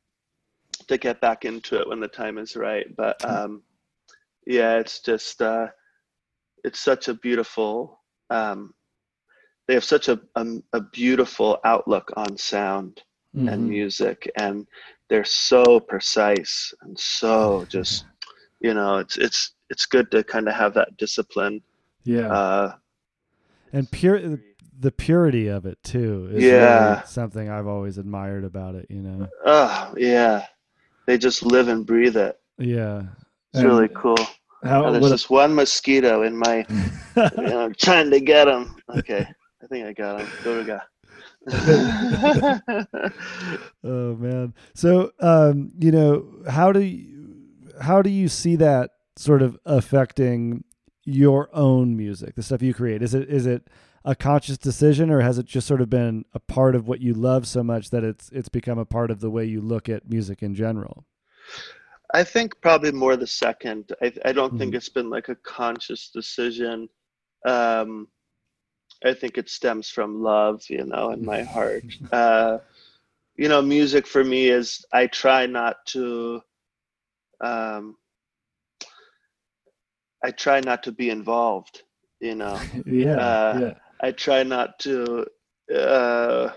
to 0.87 0.99
get 0.99 1.21
back 1.21 1.45
into 1.45 1.79
it 1.81 1.89
when 1.89 2.01
the 2.01 2.09
time 2.09 2.39
is 2.39 2.57
right 2.57 2.95
but 2.97 3.17
um 3.25 3.63
yeah 4.47 4.79
it's 4.79 5.01
just 5.01 5.41
uh 5.43 5.67
it's 6.65 6.81
such 6.81 7.09
a 7.09 7.15
beautiful 7.15 8.01
um 8.31 8.73
they 9.67 9.75
have 9.75 9.85
such 9.85 10.09
a 10.09 10.21
a, 10.37 10.47
a 10.73 10.81
beautiful 10.81 11.59
outlook 11.65 12.13
on 12.17 12.37
sound 12.37 13.03
and 13.35 13.65
Mhm. 13.65 13.69
music 13.69 14.31
and 14.37 14.67
they're 15.09 15.25
so 15.25 15.81
precise 15.81 16.75
and 16.83 16.99
so 16.99 17.65
just 17.71 18.05
you 18.61 18.75
know 18.75 18.99
it's 18.99 19.17
it's 19.17 19.55
it's 19.71 19.87
good 19.87 20.11
to 20.11 20.25
kind 20.25 20.49
of 20.49 20.55
have 20.55 20.75
that 20.75 20.97
discipline 20.97 21.63
Yeah. 22.05 22.27
uh 22.29 22.73
And 23.73 23.91
pure 23.91 24.21
the 24.79 24.91
purity 24.91 25.47
of 25.49 25.67
it 25.67 25.83
too 25.83 26.29
is 26.33 26.43
Yeah. 26.43 26.95
really 26.95 27.07
something 27.07 27.49
I've 27.51 27.67
always 27.67 27.99
admired 27.99 28.45
about 28.45 28.75
it, 28.75 28.87
you 28.89 29.03
know. 29.03 29.29
oh 29.45 29.95
yeah 29.97 30.47
they 31.11 31.19
just 31.19 31.43
live 31.43 31.67
and 31.69 31.85
breathe 31.85 32.17
it 32.17 32.39
Yeah. 32.59 33.03
it's 33.53 33.59
And 33.63 33.67
really 33.67 33.89
cool 33.89 34.17
How? 34.63 34.85
oh, 34.87 34.93
there's 34.93 35.03
what- 35.03 35.09
this 35.11 35.29
one 35.29 35.55
mosquito 35.55 36.23
in 36.23 36.37
my 36.37 36.65
you 37.17 37.31
know 37.49 37.65
i'm 37.65 37.75
trying 37.75 38.11
to 38.11 38.21
get 38.21 38.47
him 38.49 38.77
okay 38.89 39.27
i 39.63 39.67
think 39.67 39.87
i 39.87 39.93
got 39.93 40.21
him 40.21 40.29
go 40.45 40.65
go 40.65 40.79
Oh 43.83 44.15
man. 44.17 44.53
So 44.75 45.11
um, 45.21 45.73
you 45.79 45.91
know, 45.91 46.27
how 46.49 46.71
do 46.71 46.81
you 46.81 47.35
how 47.81 48.03
do 48.03 48.11
you 48.11 48.29
see 48.29 48.57
that 48.57 48.91
sort 49.17 49.41
of 49.43 49.59
affecting 49.65 50.65
your 51.05 51.49
own 51.55 51.97
music, 51.97 52.35
the 52.37 52.43
stuff 52.43 52.61
you 52.63 52.75
create? 52.75 53.03
Is 53.03 53.15
it 53.15 53.29
is 53.31 53.47
it 53.47 53.69
a 54.05 54.15
conscious 54.15 54.57
decision 54.59 55.11
or 55.11 55.21
has 55.21 55.39
it 55.39 55.47
just 55.47 55.67
sort 55.67 55.81
of 55.81 55.91
been 55.91 56.25
a 56.33 56.41
part 56.41 56.75
of 56.75 56.89
what 56.89 57.01
you 57.01 57.13
love 57.13 57.47
so 57.47 57.63
much 57.63 57.91
that 57.91 58.03
it's 58.05 58.31
it's 58.31 58.49
become 58.49 58.79
a 58.79 58.85
part 58.87 59.11
of 59.11 59.21
the 59.21 59.31
way 59.31 59.45
you 59.45 59.61
look 59.61 59.89
at 59.89 60.09
music 60.09 60.43
in 60.43 60.55
general? 60.55 61.05
I 62.13 62.25
think 62.25 62.61
probably 62.61 62.93
more 62.93 63.17
the 63.17 63.27
second. 63.27 63.93
I, 64.03 64.13
I 64.25 64.33
don't 64.33 64.57
think 64.59 64.73
Mhm. 64.73 64.77
it's 64.77 64.89
been 64.89 65.11
like 65.11 65.29
a 65.29 65.37
conscious 65.37 66.11
decision. 66.11 66.89
Um, 67.47 68.09
I 69.05 69.15
think 69.15 69.39
it 69.39 69.49
stems 69.49 69.89
from 69.91 70.23
love, 70.23 70.63
you 70.69 70.85
know, 70.85 71.11
in 71.11 71.25
my 71.25 71.43
heart. 71.55 71.85
Uh, 72.11 72.59
you 73.37 73.49
know, 73.49 73.63
music 73.63 74.07
for 74.07 74.25
me 74.25 74.49
is 74.49 74.85
I 74.93 75.07
try 75.07 75.47
not 75.47 75.77
to. 75.87 76.43
Um, 77.41 77.97
I 80.23 80.31
try 80.33 80.61
not 80.61 80.83
to 80.83 80.93
be 80.93 81.11
involved. 81.11 81.83
You 82.21 82.35
know, 82.35 82.61
yeah. 82.87 83.17
uh, 83.17 83.61
yeah. 83.61 83.75
I 84.03 84.13
try 84.13 84.43
not 84.43 84.79
to 84.81 85.27
uh, 85.75 86.51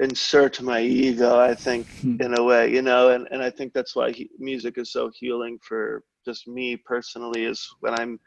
insert 0.00 0.60
my 0.62 0.80
ego. 0.80 1.38
I 1.38 1.54
think 1.54 1.86
Hmm. 2.02 2.16
in 2.20 2.38
a 2.38 2.42
way, 2.42 2.72
you 2.72 2.82
know, 2.82 3.10
and, 3.10 3.26
and 3.30 3.42
I 3.42 3.50
think 3.50 3.72
that's 3.72 3.94
why 3.96 4.12
he, 4.12 4.30
music 4.38 4.78
is 4.78 4.92
so 4.92 5.10
healing 5.14 5.58
for 5.62 6.02
just 6.24 6.46
me 6.48 6.76
personally. 6.76 7.44
Is 7.44 7.68
when 7.80 7.94
I'm 7.94 8.20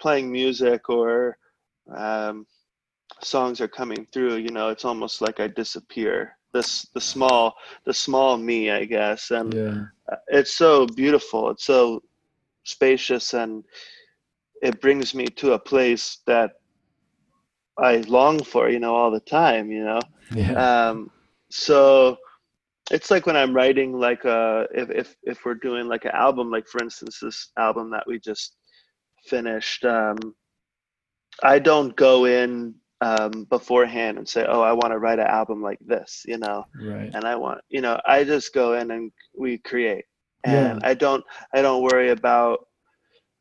playing 0.00 0.30
music 0.30 0.88
or 0.88 1.38
um, 1.94 2.46
songs 3.22 3.60
are 3.60 3.68
coming 3.68 4.06
through, 4.12 4.36
you 4.36 4.50
know, 4.50 4.68
it's 4.68 4.84
almost 4.84 5.20
like 5.20 5.40
I 5.40 5.48
disappear. 5.48 6.36
This 6.52 6.88
the 6.94 7.00
small 7.00 7.54
the 7.84 7.92
small 7.94 8.36
me, 8.38 8.70
I 8.70 8.84
guess, 8.84 9.30
and 9.30 9.54
Yeah. 9.54 9.84
it's 10.28 10.56
so 10.56 10.86
beautiful. 10.86 11.50
It's 11.50 11.64
so 11.64 12.02
spacious, 12.64 13.34
and 13.34 13.64
it 14.62 14.80
brings 14.80 15.14
me 15.14 15.26
to 15.26 15.52
a 15.52 15.58
place 15.58 16.18
that 16.26 16.52
I 17.78 17.98
long 18.08 18.42
for, 18.42 18.68
you 18.70 18.80
know, 18.80 18.94
all 18.94 19.10
the 19.10 19.20
time. 19.20 19.70
You 19.70 19.84
know, 19.84 20.00
Yeah. 20.30 20.56
um, 20.56 21.10
so 21.50 22.16
it's 22.90 23.10
like 23.10 23.26
when 23.26 23.36
I'm 23.36 23.54
writing, 23.54 23.92
like 23.98 24.24
uh, 24.24 24.64
if 24.74 24.90
if 24.90 25.16
if 25.24 25.44
we're 25.44 25.54
doing 25.54 25.86
like 25.88 26.04
an 26.04 26.12
album, 26.12 26.50
like 26.50 26.66
for 26.68 26.82
instance, 26.82 27.18
this 27.20 27.50
album 27.58 27.90
that 27.90 28.04
we 28.06 28.18
just 28.20 28.56
finished. 29.26 29.84
Um, 29.84 30.18
I 31.42 31.58
don't 31.58 31.94
go 31.96 32.24
in 32.26 32.74
um, 33.00 33.44
beforehand 33.50 34.18
and 34.18 34.28
say, 34.28 34.44
"Oh, 34.48 34.60
I 34.60 34.72
want 34.72 34.92
to 34.92 34.98
write 34.98 35.18
an 35.18 35.26
album 35.26 35.62
like 35.62 35.78
this," 35.80 36.24
you 36.26 36.38
know, 36.38 36.64
right. 36.80 37.10
and 37.14 37.24
I 37.24 37.36
want, 37.36 37.60
you 37.68 37.80
know, 37.80 38.00
I 38.06 38.24
just 38.24 38.52
go 38.54 38.74
in 38.74 38.90
and 38.90 39.12
we 39.36 39.58
create, 39.58 40.04
and 40.44 40.80
Yeah. 40.82 40.90
I 40.90 40.94
don't, 40.94 41.24
I 41.54 41.62
don't 41.62 41.82
worry 41.82 42.10
about. 42.10 42.66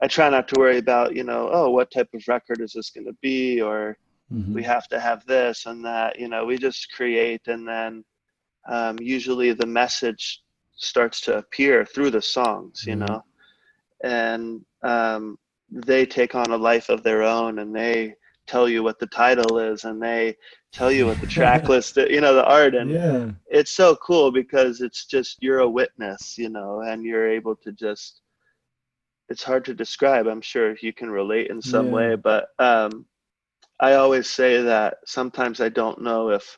I 0.02 0.08
try 0.08 0.30
not 0.30 0.48
to 0.50 0.60
worry 0.60 0.78
about, 0.78 1.16
you 1.16 1.24
know, 1.24 1.50
oh, 1.52 1.72
what 1.72 1.90
type 1.92 2.10
of 2.14 2.24
record 2.28 2.62
is 2.62 2.74
this 2.74 2.92
going 2.92 3.06
to 3.08 3.16
be, 3.22 3.62
or 3.62 3.98
Mhm. 4.32 4.54
we 4.54 4.64
have 4.64 4.88
to 4.90 5.00
have 5.00 5.26
this 5.26 5.66
and 5.66 5.86
that. 5.86 6.20
You 6.20 6.28
know, 6.30 6.46
we 6.46 6.58
just 6.58 6.92
create, 6.94 7.48
and 7.48 7.68
then 7.68 8.04
um, 8.70 9.00
usually 9.02 9.54
the 9.54 9.66
message 9.68 10.42
starts 10.76 11.22
to 11.22 11.38
appear 11.38 11.86
through 11.86 12.12
the 12.12 12.22
songs. 12.22 12.84
You 12.88 12.96
Mhm. 12.96 12.98
know, 12.98 13.24
and 14.04 14.62
um, 14.84 15.38
they 15.72 16.06
take 16.06 16.36
on 16.36 16.52
a 16.52 16.58
life 16.58 16.90
of 16.90 17.04
their 17.04 17.24
own, 17.24 17.60
and 17.60 17.76
they 17.76 18.14
tell 18.48 18.68
you 18.70 18.84
what 18.84 19.00
the 19.00 19.08
title 19.08 19.58
is, 19.60 19.84
and 19.86 20.02
they 20.02 20.36
tell 20.72 20.92
you 20.92 21.06
what 21.08 21.20
the 21.20 21.28
track 21.28 21.68
list, 21.70 21.98
you 21.98 22.22
know, 22.22 22.34
the 22.34 22.46
art, 22.46 22.76
and 22.76 22.98
yeah. 22.98 23.34
it's 23.48 23.72
so 23.72 23.96
cool 23.96 24.32
because 24.32 24.82
it's 24.82 25.06
just 25.06 25.38
you're 25.42 25.60
a 25.60 25.70
witness, 25.70 26.36
you 26.38 26.50
know, 26.50 26.82
and 26.82 27.04
you're 27.06 27.30
able 27.30 27.56
to 27.58 27.72
just. 27.72 28.22
It's 29.30 29.44
hard 29.44 29.66
to 29.66 29.74
describe. 29.74 30.28
I'm 30.28 30.42
sure 30.42 30.76
you 30.82 30.94
can 30.94 31.10
relate 31.10 31.50
in 31.50 31.62
some 31.62 31.90
Yeah. 31.90 31.92
way, 31.92 32.16
but 32.16 32.48
um, 32.60 33.06
I 33.80 33.94
always 33.94 34.30
say 34.30 34.62
that 34.64 34.98
sometimes 35.06 35.62
I 35.62 35.70
don't 35.70 36.02
know 36.02 36.30
if 36.30 36.58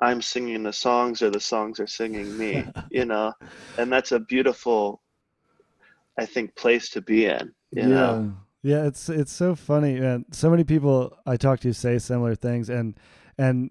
I'm 0.00 0.22
singing 0.22 0.62
the 0.62 0.72
songs 0.72 1.22
or 1.22 1.30
the 1.30 1.40
songs 1.40 1.80
are 1.80 1.86
singing 1.86 2.36
me, 2.36 2.64
you 2.90 3.04
know, 3.04 3.32
and 3.76 3.92
that's 3.92 4.12
a 4.12 4.20
beautiful, 4.20 5.02
I 6.18 6.26
think, 6.26 6.54
place 6.56 6.88
to 6.90 7.00
be 7.00 7.26
in, 7.26 7.52
you 7.72 7.82
yeah. 7.82 7.88
know. 7.88 8.34
Yeah, 8.62 8.86
it's 8.86 9.08
it's 9.08 9.32
so 9.32 9.54
funny, 9.54 10.00
man. 10.00 10.24
So 10.32 10.50
many 10.50 10.64
people 10.64 11.16
I 11.24 11.36
talk 11.36 11.60
to 11.60 11.72
say 11.72 11.98
similar 11.98 12.34
things, 12.34 12.68
and 12.68 12.98
and 13.38 13.70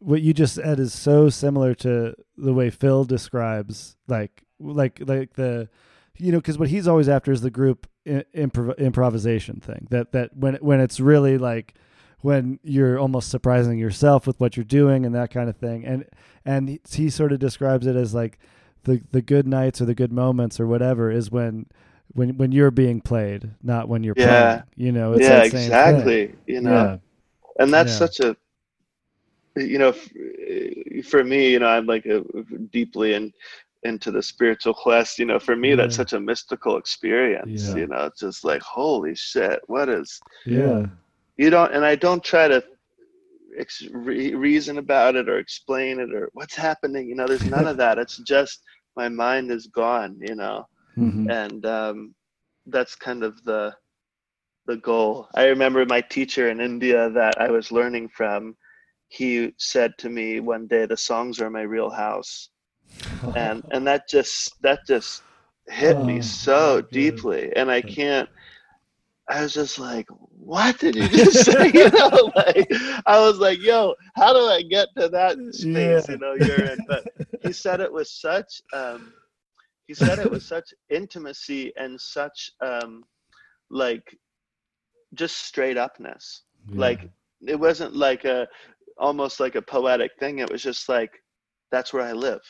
what 0.00 0.22
you 0.22 0.34
just 0.34 0.56
said 0.56 0.80
is 0.80 0.92
so 0.92 1.28
similar 1.28 1.74
to 1.76 2.14
the 2.36 2.52
way 2.52 2.68
Phil 2.70 3.04
describes 3.04 3.96
like 4.08 4.44
like 4.58 5.00
like 5.06 5.34
the 5.34 5.68
you 6.18 6.32
know 6.32 6.38
because 6.38 6.58
what 6.58 6.68
he's 6.68 6.88
always 6.88 7.08
after 7.08 7.30
is 7.30 7.42
the 7.42 7.50
group 7.50 7.86
improv- 8.06 8.78
improvisation 8.78 9.60
thing 9.60 9.86
that 9.90 10.12
that 10.12 10.36
when 10.36 10.56
when 10.56 10.80
it's 10.80 11.00
really 11.00 11.38
like 11.38 11.74
when 12.20 12.58
you're 12.62 12.98
almost 12.98 13.28
surprising 13.30 13.78
yourself 13.78 14.26
with 14.26 14.38
what 14.40 14.56
you're 14.56 14.64
doing 14.64 15.04
and 15.06 15.14
that 15.14 15.30
kind 15.30 15.48
of 15.48 15.56
thing 15.56 15.84
and 15.84 16.04
and 16.44 16.68
he, 16.68 16.80
he 16.90 17.10
sort 17.10 17.32
of 17.32 17.38
describes 17.38 17.86
it 17.86 17.96
as 17.96 18.14
like 18.14 18.38
the 18.84 19.02
the 19.12 19.22
good 19.22 19.46
nights 19.46 19.80
or 19.80 19.84
the 19.86 19.94
good 19.94 20.12
moments 20.12 20.58
or 20.60 20.66
whatever 20.66 21.10
is 21.10 21.30
when 21.30 21.66
when 22.12 22.36
when 22.36 22.52
you're 22.52 22.70
being 22.70 23.00
played 23.00 23.50
not 23.62 23.88
when 23.88 24.02
you're 24.04 24.14
Yeah. 24.16 24.52
playing 24.52 24.62
you 24.76 24.92
know 24.92 25.12
it's 25.14 25.22
yeah, 25.22 25.42
same 25.42 25.50
thing. 25.50 25.64
exactly. 25.64 26.34
You 26.46 26.60
know, 26.60 26.72
Yeah. 26.72 26.96
and 27.60 27.72
that's 27.72 27.92
Yeah. 27.92 27.98
such 27.98 28.20
a, 28.20 28.36
you 29.56 29.78
know, 29.78 29.92
for 31.04 31.22
me, 31.22 31.52
you 31.52 31.58
know, 31.60 31.68
I'm 31.68 31.86
like 31.86 32.06
a, 32.06 32.24
deeply 32.72 33.14
in 33.14 33.32
into 33.84 34.10
the 34.10 34.22
spiritual 34.22 34.74
quest. 34.74 35.18
You 35.18 35.26
know, 35.26 35.38
for 35.38 35.54
me, 35.56 35.74
that's 35.74 35.94
such 35.94 36.12
a 36.12 36.20
mystical 36.20 36.76
experience. 36.78 37.68
Yeah. 37.68 37.76
You 37.76 37.86
know, 37.86 38.06
it's 38.06 38.20
just 38.20 38.44
like 38.44 38.62
holy 38.62 39.14
shit, 39.14 39.60
what 39.66 39.88
is 39.88 40.20
Yeah. 40.44 40.86
You 41.36 41.50
don't 41.50 41.72
and 41.74 41.84
i 41.84 41.94
don't 41.94 42.22
try 42.24 42.48
to 42.48 42.62
ex- 43.58 43.86
re- 43.92 44.34
reason 44.34 44.78
about 44.78 45.16
it 45.16 45.28
or 45.28 45.38
explain 45.38 45.98
it 46.00 46.12
or 46.14 46.28
what's 46.32 46.54
happening 46.54 47.08
you 47.08 47.14
know 47.14 47.26
there's 47.28 47.46
none 47.46 47.66
of 47.66 47.76
that. 47.78 47.98
It's 47.98 48.18
just 48.18 48.62
my 48.96 49.08
mind 49.08 49.50
is 49.50 49.66
gone 49.68 50.16
you 50.20 50.34
know? 50.34 50.64
Mhm. 50.96 51.36
and 51.40 51.64
um, 51.66 52.14
that's 52.66 52.94
kind 52.96 53.22
of 53.24 53.42
the 53.44 53.74
the 54.66 54.76
goal. 54.76 55.28
I 55.34 55.46
remember 55.46 55.84
my 55.86 56.00
teacher 56.00 56.48
in 56.50 56.60
india 56.60 57.10
that 57.10 57.34
i 57.40 57.50
was 57.50 57.70
learning 57.72 58.08
from 58.08 58.54
he 59.08 59.52
said 59.58 59.92
to 59.98 60.08
me 60.08 60.40
one 60.40 60.66
day 60.66 60.86
the 60.86 60.96
songs 60.96 61.40
are 61.40 61.50
my 61.50 61.62
real 61.62 61.90
house. 61.90 62.50
And 63.34 63.62
and 63.72 63.86
that 63.86 64.02
just 64.08 64.60
that 64.62 64.80
just 64.86 65.24
hit 65.68 65.98
Oh, 65.98 66.04
me 66.04 66.20
so 66.20 66.82
deeply 66.92 67.52
and 67.56 67.70
i 67.70 67.80
can't 67.82 68.28
i 69.28 69.42
was 69.42 69.52
just 69.54 69.78
like 69.78 70.06
what 70.30 70.78
did 70.78 70.94
you 70.94 71.08
just 71.08 71.44
say? 71.46 71.70
You 71.74 71.90
know 71.90 72.30
like 72.36 72.68
i 73.06 73.18
was 73.18 73.38
like 73.38 73.58
yo 73.60 73.94
how 74.14 74.32
do 74.32 74.40
i 74.40 74.62
get 74.62 74.88
to 74.98 75.08
that 75.08 75.36
space? 75.54 76.08
Yeah. 76.08 76.14
you 76.14 76.18
know 76.18 76.34
you're 76.34 76.66
in 76.72 76.78
but 76.86 77.06
he 77.42 77.52
said 77.52 77.80
it 77.80 77.92
with 77.92 78.08
such 78.08 78.60
um 78.72 79.12
he 79.86 79.94
said 79.94 80.18
it 80.18 80.30
with 80.30 80.42
such 80.42 80.72
intimacy 80.90 81.72
and 81.76 82.00
such 82.00 82.52
um 82.60 83.04
like 83.70 84.16
just 85.14 85.38
straight 85.46 85.76
upness. 85.76 86.42
Yeah. 86.68 86.80
like 86.80 87.10
it 87.46 87.58
wasn't 87.58 87.94
like 87.94 88.24
a 88.24 88.48
almost 88.96 89.40
like 89.40 89.54
a 89.54 89.62
poetic 89.62 90.12
thing. 90.18 90.38
It 90.38 90.50
was 90.50 90.62
just 90.62 90.88
like 90.88 91.12
that's 91.70 91.92
where 91.92 92.04
i 92.04 92.12
live. 92.12 92.40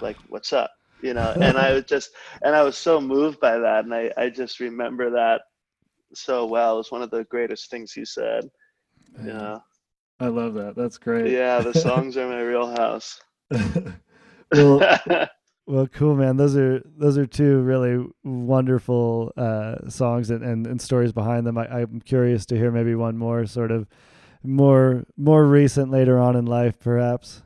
Like 0.00 0.16
what's 0.28 0.52
up? 0.52 0.70
You 1.02 1.14
know 1.14 1.32
and 1.40 1.56
i 1.58 1.72
was 1.72 1.84
just 1.84 2.10
and 2.42 2.54
i 2.54 2.62
was 2.62 2.76
so 2.76 3.00
moved 3.00 3.40
by 3.40 3.58
that. 3.58 3.84
And 3.84 3.94
i 3.94 4.10
i 4.16 4.28
just 4.28 4.60
remember 4.60 5.10
that 5.10 5.42
so 6.14 6.44
well 6.46 6.78
it's 6.80 6.92
one 6.92 7.02
of 7.02 7.10
the 7.10 7.24
greatest 7.24 7.70
things 7.70 7.92
he 7.92 8.04
said 8.04 8.48
Man, 9.16 9.26
know 9.26 9.62
I 10.20 10.28
love 10.28 10.54
that. 10.54 10.76
That's 10.76 10.98
great. 10.98 11.32
yeah 11.32 11.60
the 11.60 11.74
songs 11.86 12.16
are 12.16 12.28
my 12.28 12.40
real 12.40 12.68
house 12.74 13.20
well, 14.52 14.98
Well, 15.64 15.86
cool, 15.86 16.16
man. 16.16 16.36
Those 16.36 16.56
are 16.56 16.82
those 16.98 17.16
are 17.16 17.24
two 17.26 17.60
really 17.60 18.04
wonderful 18.24 19.32
uh, 19.36 19.88
songs 19.88 20.28
and, 20.30 20.42
and, 20.42 20.66
and 20.66 20.80
stories 20.80 21.12
behind 21.12 21.46
them. 21.46 21.56
I, 21.56 21.66
I'm 21.82 22.00
curious 22.00 22.44
to 22.46 22.56
hear 22.58 22.72
maybe 22.72 22.96
one 22.96 23.16
more 23.16 23.46
sort 23.46 23.70
of 23.70 23.86
more 24.42 25.04
more 25.16 25.46
recent 25.46 25.90
later 25.90 26.18
on 26.18 26.34
in 26.34 26.46
life, 26.46 26.78
perhaps. 26.80 27.42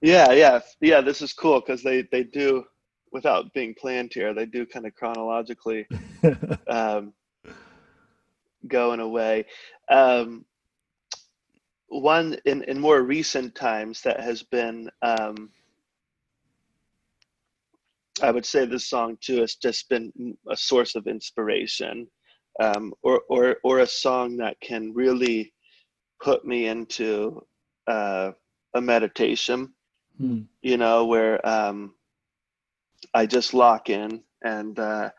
yeah 0.00 0.30
yeah 0.30 0.60
yeah 0.80 1.00
this 1.00 1.20
is 1.20 1.32
cool 1.32 1.60
because 1.60 1.82
they 1.82 2.02
they 2.12 2.22
do 2.22 2.64
without 3.10 3.52
being 3.52 3.74
planned 3.74 4.12
here 4.14 4.32
they 4.32 4.46
do 4.46 4.64
kind 4.64 4.86
of 4.86 4.94
chronologically 4.94 5.86
um, 6.68 7.12
go 8.66 8.92
away. 8.92 9.46
Um, 9.90 10.44
one 11.88 12.36
in, 12.44 12.64
in 12.64 12.78
more 12.78 13.02
recent 13.02 13.54
times 13.54 14.02
that 14.02 14.20
has 14.20 14.42
been, 14.42 14.90
um, 15.02 15.50
I 18.22 18.30
would 18.30 18.44
say 18.44 18.66
this 18.66 18.88
song 18.88 19.16
too 19.20 19.40
has 19.40 19.54
just 19.54 19.88
been 19.88 20.36
a 20.50 20.56
source 20.56 20.96
of 20.96 21.06
inspiration, 21.06 22.08
um, 22.60 22.92
or, 23.02 23.22
or, 23.28 23.56
or 23.62 23.78
a 23.78 23.86
song 23.86 24.36
that 24.38 24.60
can 24.60 24.92
really 24.92 25.52
put 26.20 26.44
me 26.44 26.66
into 26.66 27.40
uh, 27.86 28.32
a 28.74 28.80
meditation 28.80 29.72
Hmm. 30.18 30.40
you 30.62 30.76
know, 30.76 31.06
where 31.06 31.46
um, 31.48 31.94
I 33.14 33.26
just 33.26 33.54
lock 33.54 33.88
in 33.88 34.22
and 34.42 34.78
uh, 34.78 35.10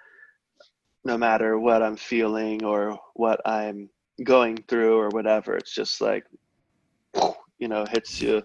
no 1.10 1.18
matter 1.18 1.58
what 1.58 1.82
I'm 1.82 1.98
feeling 1.98 2.64
or 2.64 2.98
what 3.16 3.40
I'm 3.46 3.90
going 4.24 4.58
through 4.70 4.96
or 5.04 5.10
whatever, 5.10 5.56
it's 5.56 5.74
just 5.74 6.02
like, 6.02 6.24
you 7.62 7.68
know, 7.68 7.84
hits 7.92 8.22
you. 8.22 8.44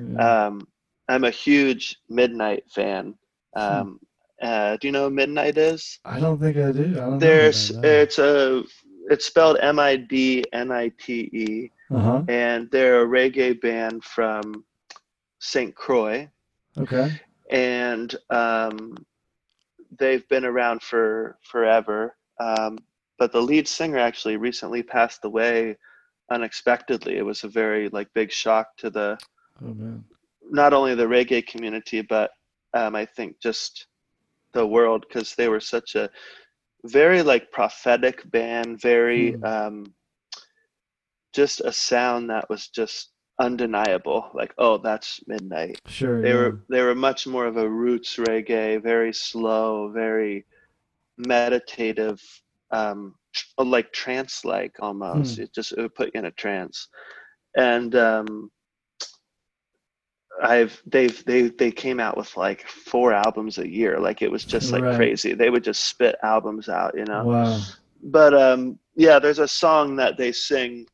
Yeah. 0.00 0.46
Um, 0.46 0.66
I'm 1.08 1.24
a 1.24 1.30
huge 1.30 1.96
Midnite 2.10 2.66
fan. 2.76 3.14
Um, 3.54 4.00
uh, 4.42 4.76
do 4.78 4.88
you 4.88 4.92
know 4.92 5.08
who 5.08 5.14
Midnite 5.16 5.56
is? 5.58 5.98
I 6.04 6.18
don't 6.20 6.40
think 6.40 6.56
I 6.56 6.72
do. 6.72 6.86
I 6.96 7.00
don't 7.08 7.18
There's, 7.18 7.70
it's 7.82 8.18
a, 8.18 8.62
it's 9.10 9.26
spelled 9.26 9.58
M-I-D-N-I-T-E, 9.60 11.70
Uh 11.90 12.00
huh. 12.08 12.22
and 12.28 12.68
they're 12.72 13.02
a 13.02 13.06
reggae 13.06 13.60
band 13.60 14.02
from 14.04 14.64
St. 15.38 15.74
Croix. 15.74 16.28
Okay. 16.78 17.10
and 17.50 18.14
um, 18.30 18.94
they've 19.98 20.28
been 20.28 20.44
around 20.44 20.82
for 20.82 21.38
forever. 21.42 22.16
Um, 22.40 22.78
but 23.18 23.32
the 23.32 23.40
lead 23.42 23.66
singer 23.68 23.98
actually 23.98 24.36
recently 24.36 24.82
passed 24.82 25.24
away 25.24 25.76
unexpectedly. 26.30 27.16
It 27.16 27.24
was 27.24 27.44
a 27.44 27.48
very 27.48 27.88
like 27.90 28.08
big 28.14 28.30
shock 28.32 28.76
to 28.78 28.90
the 28.90 29.18
Oh 29.62 29.74
man. 29.74 30.04
not 30.50 30.72
only 30.72 30.94
the 30.94 31.06
reggae 31.06 31.46
community, 31.46 32.02
but 32.02 32.30
um, 32.74 32.94
I 32.94 33.06
think 33.06 33.40
just 33.40 33.86
the 34.52 34.66
world 34.66 35.04
because 35.08 35.34
they 35.34 35.48
were 35.48 35.60
such 35.60 35.94
a 35.94 36.10
very 36.84 37.22
like 37.22 37.50
prophetic 37.52 38.28
band, 38.30 38.80
very 38.80 39.36
Hmm. 39.36 39.44
um, 39.44 39.94
just 41.34 41.60
a 41.60 41.72
sound 41.72 42.30
that 42.30 42.48
was 42.48 42.68
just 42.68 43.10
undeniable. 43.38 44.30
Like, 44.34 44.54
oh, 44.58 44.78
that's 44.78 45.20
Midnite. 45.28 45.78
Sure. 45.86 46.22
They 46.22 46.30
yeah. 46.30 46.34
were 46.36 46.60
they 46.70 46.82
were 46.82 46.94
much 46.94 47.26
more 47.26 47.46
of 47.46 47.56
a 47.56 47.68
roots 47.68 48.16
reggae, 48.16 48.82
very 48.82 49.12
slow, 49.12 49.90
very 49.90 50.44
meditative, 51.18 52.20
um, 52.70 53.14
like 53.58 53.92
trance 53.92 54.44
like 54.44 54.76
almost. 54.80 55.36
Hmm. 55.36 55.42
It 55.42 55.54
just 55.54 55.72
it 55.72 55.80
would 55.80 55.94
put 55.94 56.14
you 56.14 56.20
in 56.20 56.26
a 56.26 56.30
trance. 56.32 56.88
And 57.56 57.94
um, 57.94 58.50
I've 60.42 60.80
they've 60.86 61.24
they 61.24 61.42
they 61.48 61.70
came 61.70 61.98
out 62.00 62.16
with 62.16 62.36
like 62.36 62.66
four 62.68 63.12
albums 63.12 63.58
a 63.58 63.68
year. 63.68 63.98
Like 63.98 64.20
it 64.22 64.30
was 64.30 64.44
just 64.44 64.70
like 64.72 64.82
Right. 64.82 64.96
crazy. 64.96 65.32
They 65.34 65.48
would 65.50 65.64
just 65.64 65.84
spit 65.86 66.16
albums 66.22 66.68
out, 66.68 66.94
you 66.96 67.04
know 67.04 67.24
Wow. 67.24 67.60
but 68.02 68.34
um 68.34 68.78
yeah 68.94 69.18
there's 69.18 69.38
a 69.38 69.48
song 69.48 69.96
that 69.96 70.16
they 70.18 70.30
sing 70.32 70.86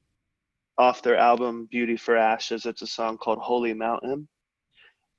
off 0.78 1.02
their 1.02 1.16
album 1.16 1.68
beauty 1.70 1.96
for 1.96 2.16
ashes. 2.16 2.66
It's 2.66 2.82
a 2.82 2.86
song 2.86 3.18
called 3.18 3.38
holy 3.38 3.74
mountain. 3.74 4.28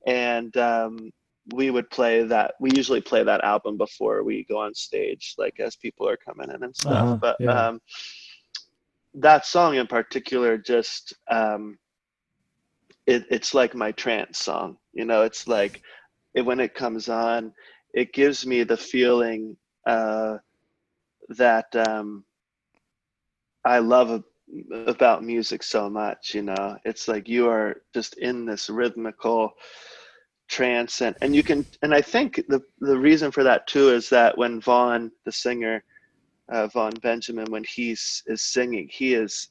And 0.07 0.55
um 0.57 1.11
we 1.53 1.69
would 1.71 1.89
play 1.89 2.23
that 2.23 2.53
we 2.59 2.71
usually 2.75 3.01
play 3.01 3.23
that 3.23 3.43
album 3.43 3.77
before 3.77 4.23
we 4.23 4.45
go 4.49 4.59
on 4.59 4.73
stage 4.73 5.35
like 5.37 5.59
as 5.59 5.75
people 5.75 6.07
are 6.07 6.17
coming 6.17 6.49
in 6.49 6.63
and 6.63 6.75
stuff. 6.75 7.09
Uh-huh, 7.09 7.17
but 7.21 7.37
yeah. 7.39 7.67
um 7.67 7.79
that 9.15 9.45
song 9.45 9.75
in 9.75 9.87
particular 9.87 10.57
just 10.57 11.13
um 11.29 11.77
it, 13.05 13.25
it's 13.29 13.53
like 13.53 13.75
my 13.75 13.91
trance 13.91 14.39
song 14.39 14.77
you 14.93 15.05
know? 15.05 15.23
It's 15.23 15.47
like 15.47 15.81
it, 16.33 16.41
when 16.41 16.59
it 16.59 16.73
comes 16.73 17.09
on 17.09 17.53
it 17.93 18.13
gives 18.13 18.45
me 18.45 18.63
the 18.63 18.77
feeling 18.77 19.57
uh 19.85 20.37
that 21.29 21.73
um, 21.75 22.23
I 23.65 23.79
love 23.79 24.23
about 24.73 25.23
music 25.23 25.63
so 25.63 25.89
much. 25.89 26.33
You 26.33 26.41
know, 26.43 26.77
it's 26.85 27.07
like 27.07 27.27
you 27.27 27.47
are 27.49 27.75
just 27.93 28.17
in 28.17 28.45
this 28.45 28.69
rhythmical 28.69 29.53
trance, 30.49 31.01
and, 31.01 31.15
and 31.21 31.35
you 31.35 31.43
can. 31.43 31.65
And 31.81 31.93
I 31.93 32.01
think 32.01 32.35
the 32.47 32.61
the 32.79 32.97
reason 32.97 33.31
for 33.31 33.43
that 33.43 33.67
too 33.67 33.89
is 33.89 34.09
that 34.09 34.37
when 34.37 34.61
Vaughn, 34.61 35.11
the 35.25 35.31
singer, 35.31 35.83
uh, 36.51 36.67
Vaughn 36.67 36.97
Benjamin, 37.01 37.51
when 37.51 37.63
he's 37.63 38.23
is 38.27 38.41
singing, 38.41 38.89
he 38.91 39.13
is 39.13 39.49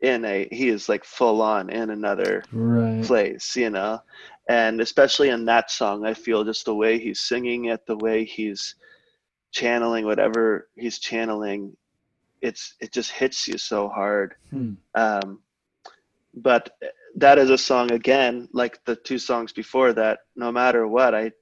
in 0.00 0.24
a 0.24 0.48
he 0.50 0.68
is 0.68 0.88
like 0.88 1.04
full 1.04 1.42
on 1.42 1.70
in 1.70 1.90
another 1.90 2.46
Right. 2.52 3.02
place, 3.02 3.56
you 3.56 3.70
know. 3.70 4.00
And 4.48 4.80
especially 4.80 5.28
in 5.30 5.44
that 5.46 5.70
song, 5.70 6.04
I 6.06 6.14
feel 6.14 6.44
just 6.44 6.64
the 6.66 6.74
way 6.74 6.98
he's 6.98 7.20
singing 7.20 7.66
it, 7.66 7.86
the 7.86 7.96
way 7.96 8.24
he's 8.24 8.74
channeling 9.52 10.04
whatever 10.06 10.68
he's 10.76 10.98
channeling, 10.98 11.76
it's 12.44 12.74
it 12.80 12.92
just 12.92 13.10
hits 13.10 13.48
you 13.48 13.58
so 13.58 13.88
hard. 13.88 14.34
Hmm. 14.50 14.74
Um, 14.94 15.40
but 16.34 16.70
that 17.16 17.38
is 17.38 17.50
a 17.50 17.58
song 17.58 17.92
again, 17.92 18.48
like 18.52 18.84
the 18.84 18.96
two 18.96 19.18
songs 19.18 19.52
before 19.52 19.92
that. 19.94 20.20
No 20.36 20.50
matter 20.52 20.86
what, 20.86 21.14
I 21.14 21.32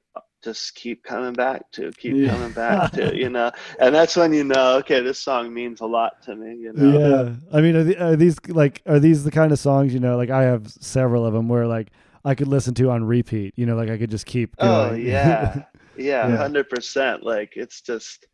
just 0.44 0.74
keep 0.74 1.02
coming 1.04 1.32
back 1.32 1.70
to, 1.72 1.90
keep 1.92 2.14
Yeah. 2.16 2.30
coming 2.30 2.52
back 2.52 2.92
to, 2.98 3.16
you 3.16 3.30
know. 3.30 3.50
And 3.78 3.94
that's 3.94 4.16
when 4.16 4.32
you 4.32 4.44
know, 4.44 4.76
okay, 4.78 5.00
this 5.00 5.18
song 5.18 5.52
means 5.54 5.80
a 5.80 5.86
lot 5.86 6.20
to 6.24 6.36
me, 6.36 6.56
you 6.56 6.72
know. 6.74 6.98
Yeah, 6.98 7.56
I 7.56 7.60
mean, 7.62 7.76
are, 7.76 7.84
the, 7.84 7.96
are 8.04 8.16
these 8.16 8.36
like 8.48 8.82
are 8.86 8.98
these 9.00 9.24
the 9.24 9.30
kind 9.30 9.52
of 9.52 9.58
songs 9.58 9.94
you 9.94 10.00
know? 10.00 10.16
Like 10.16 10.30
I 10.30 10.42
have 10.42 10.68
several 10.70 11.24
of 11.24 11.32
them 11.32 11.48
where 11.48 11.66
like 11.66 11.88
I 12.24 12.34
could 12.34 12.48
listen 12.48 12.74
to 12.74 12.90
on 12.90 13.04
repeat. 13.04 13.54
You 13.56 13.66
know, 13.66 13.76
like 13.76 13.90
I 13.90 13.96
could 13.98 14.10
just 14.10 14.26
keep. 14.26 14.54
Oh 14.58 14.90
going. 14.90 15.06
yeah, 15.06 15.64
yeah, 15.96 16.28
Yeah. 16.28 16.36
hundred 16.36 16.68
percent. 16.68 17.24
Like 17.24 17.52
it's 17.56 17.80
just, 17.80 18.26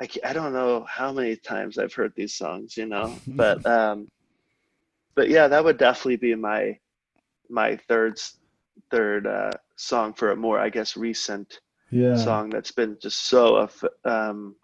I 0.00 0.08
I 0.24 0.32
don't 0.32 0.52
know 0.52 0.84
how 0.88 1.12
many 1.12 1.36
times 1.36 1.78
I've 1.78 1.94
heard 1.94 2.12
these 2.16 2.34
songs, 2.34 2.76
you 2.76 2.86
know, 2.86 3.22
but 3.36 3.64
um, 3.66 4.08
but 5.16 5.28
yeah, 5.28 5.48
that 5.48 5.64
would 5.64 5.78
definitely 5.78 6.16
be 6.16 6.34
my 6.34 6.78
my 7.50 7.76
third 7.88 8.18
third 8.90 9.26
uh, 9.26 9.50
song 9.76 10.14
for 10.14 10.30
a 10.30 10.36
more 10.36 10.58
I 10.58 10.70
guess 10.70 10.96
recent 10.96 11.60
Yeah. 11.90 12.16
song 12.16 12.50
that's 12.50 12.72
been 12.72 12.96
just 13.02 13.22
so 13.28 13.68
um 14.04 14.56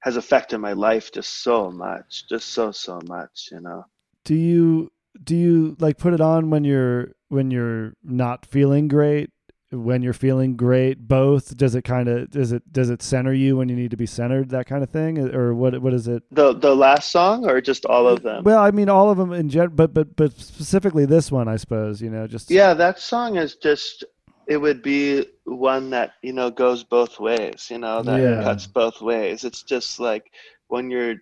has 0.00 0.16
affected 0.16 0.58
my 0.58 0.72
life 0.74 1.12
just 1.12 1.42
so 1.42 1.70
much, 1.70 2.28
just 2.28 2.48
so 2.50 2.72
so 2.72 3.00
much, 3.08 3.48
you 3.52 3.60
know. 3.60 3.84
do 4.24 4.34
you 4.34 4.90
do 5.22 5.36
you 5.36 5.76
like 5.78 5.98
put 5.98 6.14
it 6.14 6.20
on 6.20 6.50
when 6.50 6.64
you're 6.64 7.12
when 7.28 7.50
you're 7.50 7.94
not 8.02 8.46
feeling 8.46 8.88
great? 8.88 9.30
When 9.74 10.02
you're 10.02 10.12
feeling 10.12 10.56
great, 10.56 11.08
both? 11.08 11.56
Does 11.56 11.74
it 11.74 11.82
kind 11.82 12.08
of 12.08 12.30
does 12.30 12.52
it 12.52 12.72
does 12.72 12.90
it 12.90 13.02
center 13.02 13.32
you 13.32 13.56
when 13.56 13.68
you 13.68 13.76
need 13.76 13.90
to 13.90 13.96
be 13.96 14.06
centered? 14.06 14.50
That 14.50 14.66
kind 14.66 14.82
of 14.82 14.90
thing, 14.90 15.18
or 15.18 15.54
what? 15.54 15.80
What 15.82 15.92
is 15.92 16.08
it? 16.08 16.22
The 16.30 16.52
the 16.54 16.74
last 16.74 17.10
song 17.10 17.44
or 17.48 17.60
just 17.60 17.84
all 17.86 18.06
of 18.08 18.22
them? 18.22 18.44
Well, 18.44 18.58
I 18.60 18.70
mean, 18.70 18.88
all 18.88 19.10
of 19.10 19.18
them 19.18 19.32
in 19.32 19.48
general, 19.48 19.74
but 19.74 19.92
but 19.92 20.16
but 20.16 20.32
specifically 20.38 21.06
this 21.06 21.30
one, 21.32 21.48
I 21.48 21.56
suppose. 21.56 22.00
You 22.00 22.10
know, 22.10 22.26
just 22.26 22.50
Yeah, 22.50 22.74
that 22.74 22.98
song 22.98 23.36
is 23.36 23.56
just 23.56 24.04
it 24.46 24.58
would 24.58 24.82
be 24.82 25.26
one 25.44 25.90
that, 25.90 26.12
you 26.22 26.32
know, 26.32 26.50
goes 26.50 26.84
both 26.84 27.18
ways, 27.18 27.68
you 27.70 27.78
know, 27.78 28.02
that 28.02 28.20
Yeah. 28.20 28.42
cuts 28.44 28.66
both 28.66 29.00
ways. 29.00 29.44
It's 29.44 29.62
just 29.62 29.98
like 29.98 30.24
when 30.68 30.90
you're 30.90 31.16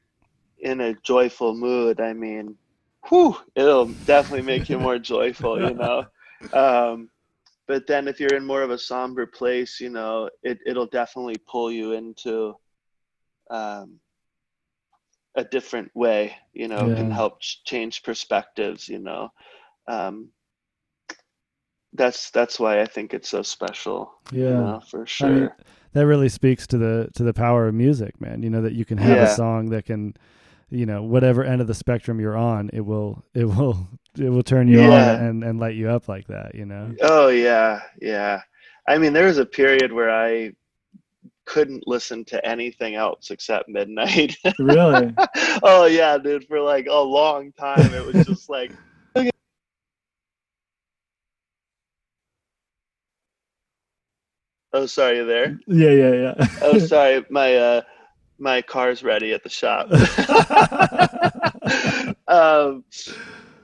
in 0.59 0.81
a 0.81 0.95
joyful 1.05 1.55
mood, 1.55 2.01
I 2.01 2.13
mean, 2.13 2.57
whew, 3.09 3.37
it'll 3.55 3.95
definitely 4.07 4.43
make 4.43 4.69
you 4.69 4.79
more 4.79 4.99
joyful, 4.99 5.61
you 5.61 5.75
know. 5.75 6.05
Um 6.53 7.09
but 7.67 7.87
then 7.87 8.09
if 8.09 8.21
you're 8.21 8.35
in 8.35 8.47
more 8.47 8.63
of 8.63 8.71
a 8.71 8.79
somber 8.79 9.27
place, 9.27 9.81
you 9.81 9.91
know, 9.91 10.31
it 10.43 10.59
it'll 10.67 10.87
definitely 10.87 11.39
pull 11.39 11.71
you 11.73 11.93
into 11.93 12.55
um 13.51 14.01
a 15.35 15.45
different 15.45 15.95
way, 15.95 16.37
you 16.53 16.69
know, 16.69 16.91
can 16.91 17.11
help 17.11 17.41
ch- 17.41 17.63
change 17.65 18.03
perspectives, 18.03 18.89
you 18.89 18.99
know. 18.99 19.31
Um 19.89 20.31
that's 21.95 22.31
that's 22.31 22.59
why 22.59 22.81
I 22.81 22.87
think 22.87 23.13
it's 23.15 23.29
so 23.29 23.43
special. 23.43 24.13
You 24.41 24.55
Yeah. 24.55 24.55
know, 24.55 24.81
for 24.91 25.07
I 25.21 25.29
sure. 25.29 25.31
mean, 25.31 25.53
that 25.93 26.07
really 26.07 26.29
speaks 26.29 26.67
to 26.69 26.79
the 26.79 27.09
to 27.15 27.23
the 27.23 27.35
power 27.35 27.69
of 27.69 27.75
music, 27.75 28.21
man. 28.21 28.43
You 28.43 28.51
know 28.51 28.63
that 28.63 28.73
you 28.73 28.85
can 28.85 28.99
have 28.99 29.21
Yeah. 29.21 29.23
a 29.23 29.29
song 29.29 29.71
that 29.71 29.85
can, 29.85 30.15
you 30.73 30.87
know, 30.87 31.03
whatever 31.03 31.45
end 31.45 31.61
of 31.61 31.67
the 31.69 31.75
spectrum 31.75 32.21
you're 32.21 32.37
on, 32.37 32.71
it 32.73 32.81
will 32.81 33.25
it 33.35 33.45
will 33.45 33.89
it 34.19 34.29
will 34.31 34.43
turn 34.43 34.69
you 34.69 34.81
Yeah. 34.81 35.13
on 35.15 35.15
and 35.15 35.45
and 35.45 35.61
light 35.61 35.77
you 35.77 35.91
up 35.91 36.09
like 36.09 36.27
that. 36.29 36.55
You 36.55 36.67
know. 36.67 36.95
oh 37.03 37.29
yeah, 37.29 37.83
yeah. 38.01 38.43
I 38.89 38.99
mean, 38.99 39.13
there 39.13 39.27
was 39.27 39.39
a 39.39 39.47
period 39.47 39.93
where 39.93 40.11
I 40.11 40.53
couldn't 41.47 41.87
listen 41.87 42.25
to 42.27 42.45
anything 42.47 42.95
else 42.95 43.31
except 43.31 43.69
Midnite. 43.69 44.37
Really? 44.59 45.17
oh 45.63 45.87
yeah, 45.87 46.19
dude, 46.19 46.47
for 46.47 46.61
like 46.61 46.87
a 46.91 47.01
long 47.01 47.53
time 47.53 47.95
it 47.95 48.05
was 48.05 48.23
just 48.23 48.49
like 48.49 48.75
Oh 54.75 54.87
sorry, 54.87 55.19
you 55.19 55.27
there? 55.27 55.59
yeah, 55.67 55.91
yeah, 55.91 56.13
yeah. 56.13 56.47
Oh 56.63 56.79
sorry, 56.79 57.25
my 57.31 57.57
uh 57.57 57.83
my 58.43 58.61
car's 58.61 59.05
ready 59.05 59.33
at 59.33 59.45
the 59.45 59.49
shop. 59.49 59.91
um 62.29 62.85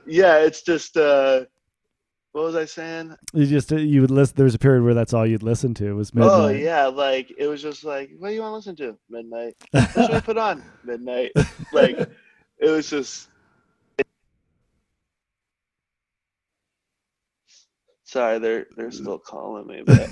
yeah, 0.07 0.39
it's 0.39 0.61
just 0.61 0.97
uh 0.97 1.45
what 2.31 2.45
was 2.45 2.55
I 2.55 2.65
saying? 2.65 3.15
You 3.33 3.45
just 3.45 3.71
you 3.71 4.01
would 4.01 4.11
listen. 4.11 4.35
There 4.37 4.45
was 4.45 4.55
a 4.55 4.59
period 4.59 4.83
where 4.83 4.93
that's 4.93 5.13
all 5.13 5.25
you'd 5.25 5.43
listen 5.43 5.73
to 5.75 5.95
was 5.95 6.11
Midnite. 6.11 6.29
Oh 6.29 6.47
yeah, 6.47 6.85
like 6.85 7.33
it 7.37 7.47
was 7.47 7.61
just 7.61 7.83
like, 7.83 8.11
what 8.17 8.29
do 8.29 8.35
you 8.35 8.41
want 8.41 8.51
to 8.51 8.55
listen 8.55 8.75
to? 8.77 8.97
Midnite. 9.11 9.53
What 9.71 10.05
should 10.05 10.15
we 10.15 10.21
put 10.21 10.37
on? 10.37 10.63
Midnite. 10.85 11.31
Like 11.73 11.99
it 12.57 12.69
was 12.69 12.89
just. 12.89 13.27
Sorry, 18.03 18.39
they're 18.39 18.67
they're 18.75 18.91
still 18.91 19.19
calling 19.19 19.67
me, 19.67 19.83
but 19.85 20.09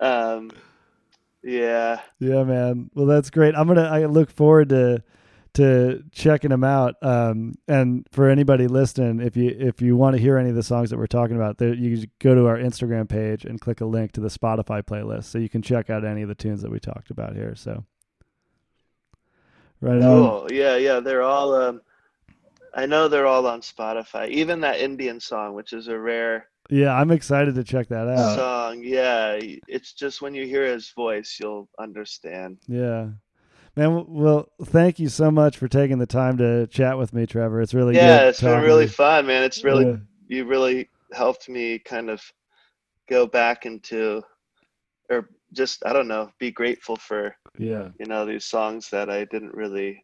um, 0.00 0.50
yeah, 1.46 2.00
Yeah, 2.18 2.42
man. 2.42 2.90
Well, 2.94 3.06
that's 3.06 3.30
great. 3.30 3.54
I'm 3.54 3.68
gonna. 3.68 3.84
I 3.84 4.06
look 4.06 4.30
forward 4.30 4.70
to 4.70 5.02
to 5.54 6.02
checking 6.10 6.50
them 6.50 6.64
out. 6.64 6.96
Um, 7.02 7.54
and 7.68 8.06
for 8.10 8.28
anybody 8.28 8.66
listening, 8.66 9.24
if 9.24 9.36
you 9.36 9.54
if 9.56 9.80
you 9.80 9.96
want 9.96 10.16
to 10.16 10.20
hear 10.20 10.38
any 10.38 10.50
of 10.50 10.56
the 10.56 10.62
songs 10.62 10.90
that 10.90 10.98
we're 10.98 11.06
talking 11.06 11.36
about, 11.36 11.58
there 11.58 11.72
you 11.72 12.06
go 12.18 12.34
to 12.34 12.46
our 12.46 12.58
Instagram 12.58 13.08
page 13.08 13.44
and 13.44 13.60
click 13.60 13.80
a 13.80 13.86
link 13.86 14.12
to 14.12 14.20
the 14.20 14.28
Spotify 14.28 14.82
playlist, 14.82 15.24
so 15.24 15.38
you 15.38 15.48
can 15.48 15.62
check 15.62 15.88
out 15.88 16.04
any 16.04 16.22
of 16.22 16.28
the 16.28 16.34
tunes 16.34 16.62
that 16.62 16.70
we 16.70 16.80
talked 16.80 17.10
about 17.10 17.36
here. 17.36 17.54
So, 17.54 17.84
right 19.80 19.94
on. 19.94 20.00
cool. 20.02 20.48
Yeah, 20.50 20.76
yeah, 20.76 20.98
they're 20.98 21.22
all. 21.22 21.54
Um, 21.54 21.80
I 22.74 22.86
know 22.86 23.06
they're 23.06 23.26
all 23.26 23.46
on 23.46 23.60
Spotify. 23.60 24.28
Even 24.28 24.60
that 24.60 24.80
Indian 24.80 25.20
song, 25.20 25.54
which 25.54 25.72
is 25.72 25.86
a 25.86 25.98
rare 25.98 26.48
Yeah, 26.70 26.94
I'm 26.94 27.10
excited 27.10 27.54
to 27.54 27.64
check 27.64 27.88
that 27.88 28.08
out. 28.08 28.36
song. 28.36 28.82
Yeah, 28.82 29.38
it's 29.68 29.92
just 29.92 30.20
when 30.22 30.34
you 30.34 30.46
hear 30.46 30.64
his 30.64 30.90
voice, 30.90 31.38
you'll 31.40 31.68
understand. 31.78 32.58
Yeah. 32.66 33.08
Man, 33.76 34.06
well, 34.08 34.48
thank 34.64 34.98
you 34.98 35.08
so 35.08 35.30
much 35.30 35.58
for 35.58 35.68
taking 35.68 35.98
the 35.98 36.06
time 36.06 36.38
to 36.38 36.66
chat 36.68 36.96
with 36.96 37.12
me, 37.12 37.26
Trevor. 37.26 37.60
It's 37.60 37.74
really 37.74 37.94
yeah, 37.94 38.28
it's 38.28 38.40
been 38.40 38.62
really 38.62 38.86
fun, 38.86 39.26
man. 39.26 39.42
It's 39.42 39.62
really 39.62 39.84
Yeah. 39.86 39.96
you 40.28 40.44
really 40.46 40.88
helped 41.12 41.48
me 41.48 41.78
kind 41.78 42.08
of 42.08 42.22
go 43.08 43.26
back 43.26 43.66
into 43.66 44.22
or 45.10 45.28
just 45.52 45.84
I 45.84 45.92
don't 45.92 46.08
know, 46.08 46.30
be 46.40 46.50
grateful 46.50 46.96
for, 46.96 47.36
Yeah. 47.58 47.90
you 48.00 48.06
know, 48.06 48.24
these 48.24 48.46
songs 48.46 48.88
that 48.90 49.10
I 49.10 49.26
didn't 49.26 49.52
really 49.54 50.02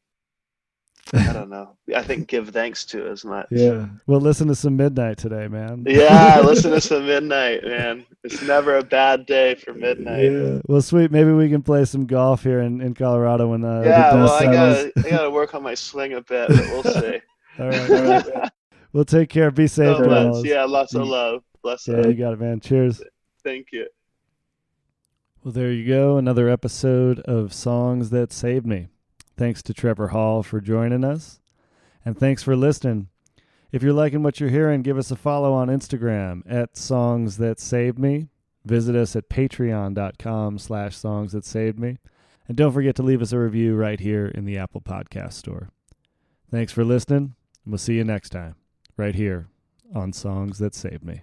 I 1.12 1.32
don't 1.32 1.50
know. 1.50 1.76
I 1.94 2.03
think 2.03 2.28
give 2.28 2.50
thanks 2.50 2.84
to 2.86 3.07
as 3.09 3.24
much. 3.24 3.48
Yeah. 3.50 3.86
Well, 4.07 4.20
listen 4.20 4.48
to 4.48 4.55
some 4.55 4.78
Midnite 4.78 5.16
today, 5.16 5.48
man. 5.48 5.84
Yeah, 5.86 6.40
listen 6.44 6.70
to 6.70 6.80
some 6.80 7.03
Midnite, 7.03 7.64
man. 7.64 8.07
It's 8.24 8.40
never 8.42 8.76
a 8.78 8.82
bad 8.82 9.26
day 9.26 9.57
for 9.57 9.74
Midnite. 9.74 10.55
Yeah. 10.55 10.61
Well, 10.66 10.80
sweet. 10.80 11.11
Maybe 11.11 11.32
we 11.32 11.48
can 11.50 11.62
play 11.62 11.84
some 11.84 12.07
golf 12.07 12.42
here 12.44 12.61
in, 12.61 12.80
in 12.80 12.94
Colorado 12.94 13.48
when 13.48 13.64
uh, 13.64 13.82
Yeah, 13.84 14.14
well, 14.14 14.30
I 14.32 14.44
gotta, 14.44 14.92
I 14.96 15.11
gotta 15.11 15.30
work 15.30 15.55
on 15.55 15.62
my 15.62 15.74
swing 15.74 16.14
a 16.14 16.22
bit, 16.22 16.48
but 16.48 16.59
we'll 16.59 16.82
see. 16.94 17.20
All 17.59 17.68
right. 17.68 17.90
All 17.90 18.03
right. 18.03 18.50
well, 18.92 19.05
take 19.05 19.28
care. 19.28 19.50
Be 19.50 19.66
safe, 19.66 19.96
so 19.98 20.05
much. 20.05 20.44
Yeah, 20.44 20.64
lots 20.64 20.94
of 20.94 21.07
love. 21.07 21.42
Bless 21.62 21.88
Yeah, 21.88 21.96
up. 21.98 22.07
you 22.07 22.14
got 22.14 22.32
it, 22.34 22.40
man. 22.40 22.61
Cheers. 22.61 23.03
Thank 23.44 23.68
you. 23.72 23.86
Well, 25.44 25.53
there 25.53 25.72
you 25.72 25.86
go. 25.86 26.16
Another 26.16 26.48
episode 26.48 27.18
of 27.20 27.53
Songs 27.53 28.11
That 28.11 28.32
Saved 28.32 28.66
Me. 28.66 28.88
Thanks 29.36 29.62
to 29.64 29.74
Trevor 29.74 30.08
Hall 30.08 30.42
for 30.42 30.60
joining 30.60 31.04
us. 31.04 31.40
And 32.04 32.18
thanks 32.18 32.42
for 32.42 32.56
listening. 32.56 33.08
If 33.70 33.82
you're 33.82 33.92
liking 33.92 34.22
what 34.22 34.38
you're 34.38 34.50
hearing, 34.50 34.82
give 34.82 34.98
us 34.98 35.10
a 35.10 35.16
follow 35.16 35.52
on 35.52 35.68
Instagram 35.68 36.42
at 36.46 36.76
Songs 36.76 37.38
That 37.38 37.58
Saved 37.58 37.98
Me. 37.98 38.28
Visit 38.64 38.94
us 38.94 39.16
at 39.16 39.28
patreon.com 39.28 40.58
slash 40.58 40.96
songs 40.96 41.32
that 41.32 41.44
saved 41.44 41.78
me. 41.78 41.98
And 42.46 42.56
don't 42.56 42.72
forget 42.72 42.94
to 42.96 43.02
leave 43.02 43.22
us 43.22 43.32
a 43.32 43.38
review 43.38 43.74
right 43.74 43.98
here 43.98 44.26
in 44.26 44.44
the 44.44 44.58
Apple 44.58 44.80
Podcast 44.80 45.34
Store. 45.34 45.70
Thanks 46.50 46.72
for 46.72 46.84
listening, 46.84 47.34
and 47.64 47.72
we'll 47.72 47.78
see 47.78 47.94
you 47.94 48.04
next 48.04 48.30
time, 48.30 48.56
right 48.96 49.14
here 49.14 49.48
on 49.94 50.12
Songs 50.12 50.58
That 50.58 50.74
Saved 50.74 51.04
Me. 51.04 51.22